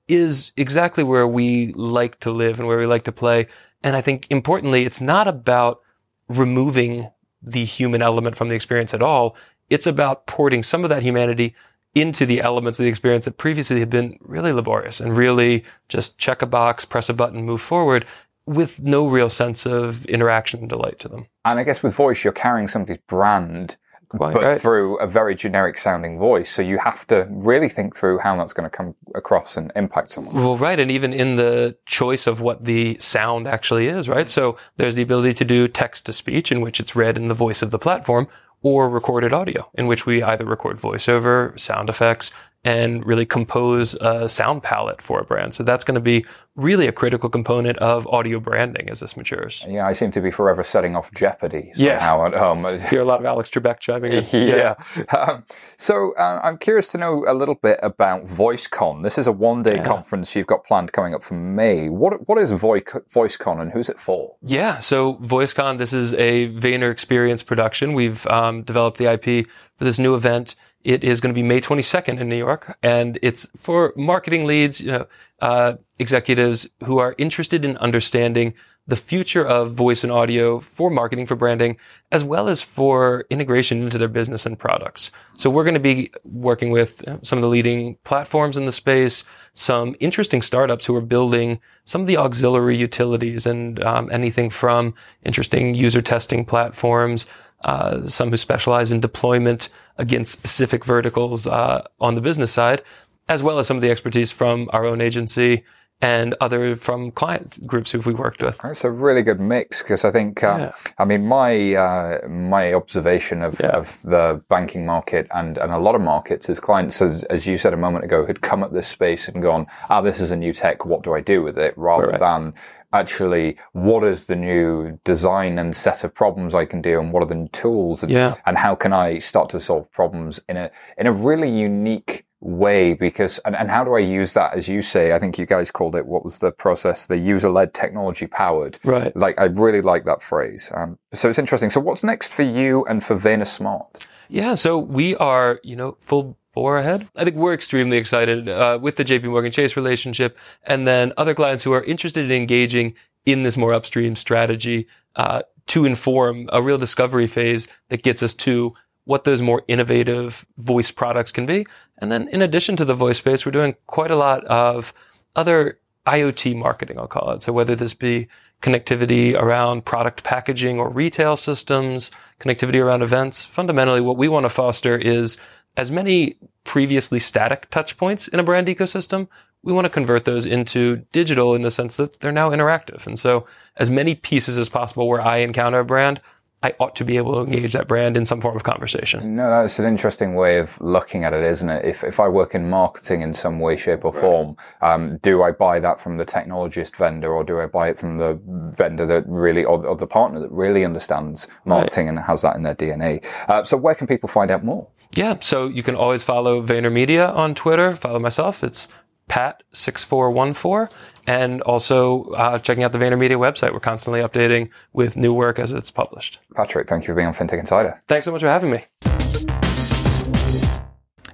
[0.08, 3.48] is exactly where we like to live and where we like to play.
[3.84, 5.82] And I think importantly, it's not about
[6.28, 7.10] removing
[7.42, 9.38] the human element from the experience at all.
[9.70, 11.56] It's about porting some of that humanity
[11.94, 16.18] into the elements of the experience that previously had been really laborious and really just
[16.18, 18.06] check a box, press a button, move forward
[18.46, 21.26] with no real sense of interaction and delight to them.
[21.46, 23.78] And I guess with voice, you're carrying somebody's brand
[24.10, 24.62] Quite but right.
[24.62, 26.50] through a very generic sounding voice.
[26.50, 30.12] So you have to really think through how that's going to come across and impact
[30.12, 30.36] someone.
[30.36, 30.80] Well, right.
[30.80, 34.30] And even in the choice of what the sound actually is, right?
[34.30, 37.34] So there's the ability to do text to speech in which it's read in the
[37.34, 38.28] voice of the platform
[38.62, 42.32] or recorded audio in which we either record voiceover, sound effects,
[42.66, 45.54] and really compose a sound palette for a brand.
[45.54, 49.64] So that's going to be really a critical component of audio branding as this matures.
[49.68, 52.28] Yeah, I seem to be forever setting off Jeopardy somehow yeah.
[52.28, 52.80] at home.
[52.90, 54.26] Hear a lot of Alex Trebek chiming in.
[54.32, 54.76] yeah.
[54.98, 55.16] yeah.
[55.16, 55.46] Um,
[55.78, 59.04] so uh, I'm curious to know a little bit about VoiceCon.
[59.04, 59.86] This is a one-day yeah.
[59.86, 61.90] conference you've got planned coming up for May.
[61.90, 64.38] What what is VoiceCon and who's it for?
[64.42, 67.94] Yeah, so VoiceCon, this is a Vayner Experience production.
[67.94, 70.56] We've um, developed the IP for this new event
[70.86, 74.80] It is going to be May 22nd in New York, and it's for marketing leads,
[74.80, 75.08] you know,
[75.42, 78.54] uh, executives who are interested in understanding
[78.88, 81.76] the future of voice and audio for marketing, for branding,
[82.12, 85.10] as well as for integration into their business and products.
[85.34, 89.24] So we're going to be working with some of the leading platforms in the space,
[89.54, 94.94] some interesting startups who are building some of the auxiliary utilities and um, anything from
[95.24, 97.26] interesting user testing platforms,
[97.64, 102.82] uh, some who specialize in deployment against specific verticals uh, on the business side,
[103.28, 105.64] as well as some of the expertise from our own agency
[106.02, 108.58] and other from client groups who we've worked with.
[108.58, 110.72] That's a really good mix because I think, uh, yeah.
[110.98, 113.70] I mean, my uh, my observation of, yeah.
[113.70, 117.58] of the banking market and, and a lot of markets is clients, as, as you
[117.58, 120.36] said a moment ago, had come at this space and gone, ah, this is a
[120.36, 121.74] new tech, what do I do with it?
[121.78, 122.20] Rather right.
[122.20, 122.54] than
[122.96, 127.22] actually what is the new design and set of problems I can do and what
[127.24, 128.36] are the tools and, yeah.
[128.46, 132.94] and how can I start to solve problems in a in a really unique way?
[132.94, 134.54] Because and, and how do I use that?
[134.54, 137.08] As you say I think you guys called it what was the process?
[137.08, 138.80] The user led technology powered.
[138.84, 139.16] Right.
[139.16, 140.72] Like I really like that phrase.
[140.74, 141.70] Um, so it's interesting.
[141.70, 144.08] So what's next for you and for Vayner Smart?
[144.30, 146.38] Yeah so we are you know full
[146.78, 151.14] ahead I think we're extremely excited uh, with the JP Morgan Chase relationship and then
[151.18, 152.96] other clients who are interested in engaging
[153.26, 158.34] in this more upstream strategy uh, to inform a real discovery phase that gets us
[158.34, 158.74] to
[159.06, 161.66] what those more innovative voice products can be.
[161.98, 164.94] And then in addition to the voice space, we're doing quite a lot of
[165.36, 167.44] other IoT marketing, I'll call it.
[167.44, 168.28] So whether this be
[168.62, 174.50] connectivity around product packaging or retail systems, connectivity around events, fundamentally what we want to
[174.50, 175.38] foster is
[175.78, 179.28] as many previously static touch points in a brand ecosystem,
[179.64, 183.08] we want to convert those into digital in the sense that they're now interactive.
[183.08, 183.46] And so
[183.78, 186.22] as many pieces as possible where I encounter a brand,
[186.66, 189.36] I ought to be able to engage that brand in some form of conversation.
[189.36, 191.86] No, that's an interesting way of looking at it, isn't it?
[191.86, 195.52] If, if I work in marketing in some way, shape or form, um, do I
[195.52, 198.40] buy that from the technologist vendor or do I buy it from the
[198.76, 202.16] vendor that really, or, or the partner that really understands marketing right.
[202.16, 203.24] and has that in their DNA?
[203.48, 204.88] Uh, so where can people find out more?
[205.16, 207.94] Yeah, so you can always follow VaynerMedia on Twitter.
[207.94, 208.64] Follow myself.
[208.64, 208.90] It's
[209.30, 210.92] Pat6414,
[211.26, 213.74] and also uh, checking out the VaynerMedia website.
[213.74, 216.40] We're constantly updating with new work as it's published.
[216.54, 218.00] Patrick, thank you for being on FinTech Insider.
[218.08, 218.84] Thanks so much for having me.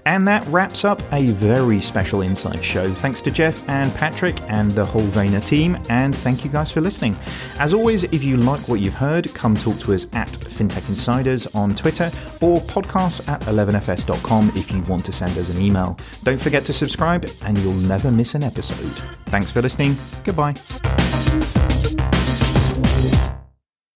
[0.06, 2.94] And that wraps up a very special Insight show.
[2.94, 6.82] Thanks to Jeff and Patrick and the whole Vayner team, and thank you guys for
[6.82, 7.18] listening.
[7.60, 11.48] As always, if you like what you've heard, come talk to us at FinTech Insiders
[11.56, 15.98] on Twitter or podcasts at 11fs.com if you want to send us an email.
[16.24, 18.92] Don't forget to subscribe, and you'll never miss an episode.
[19.28, 19.96] Thanks for listening.
[20.24, 20.56] Goodbye.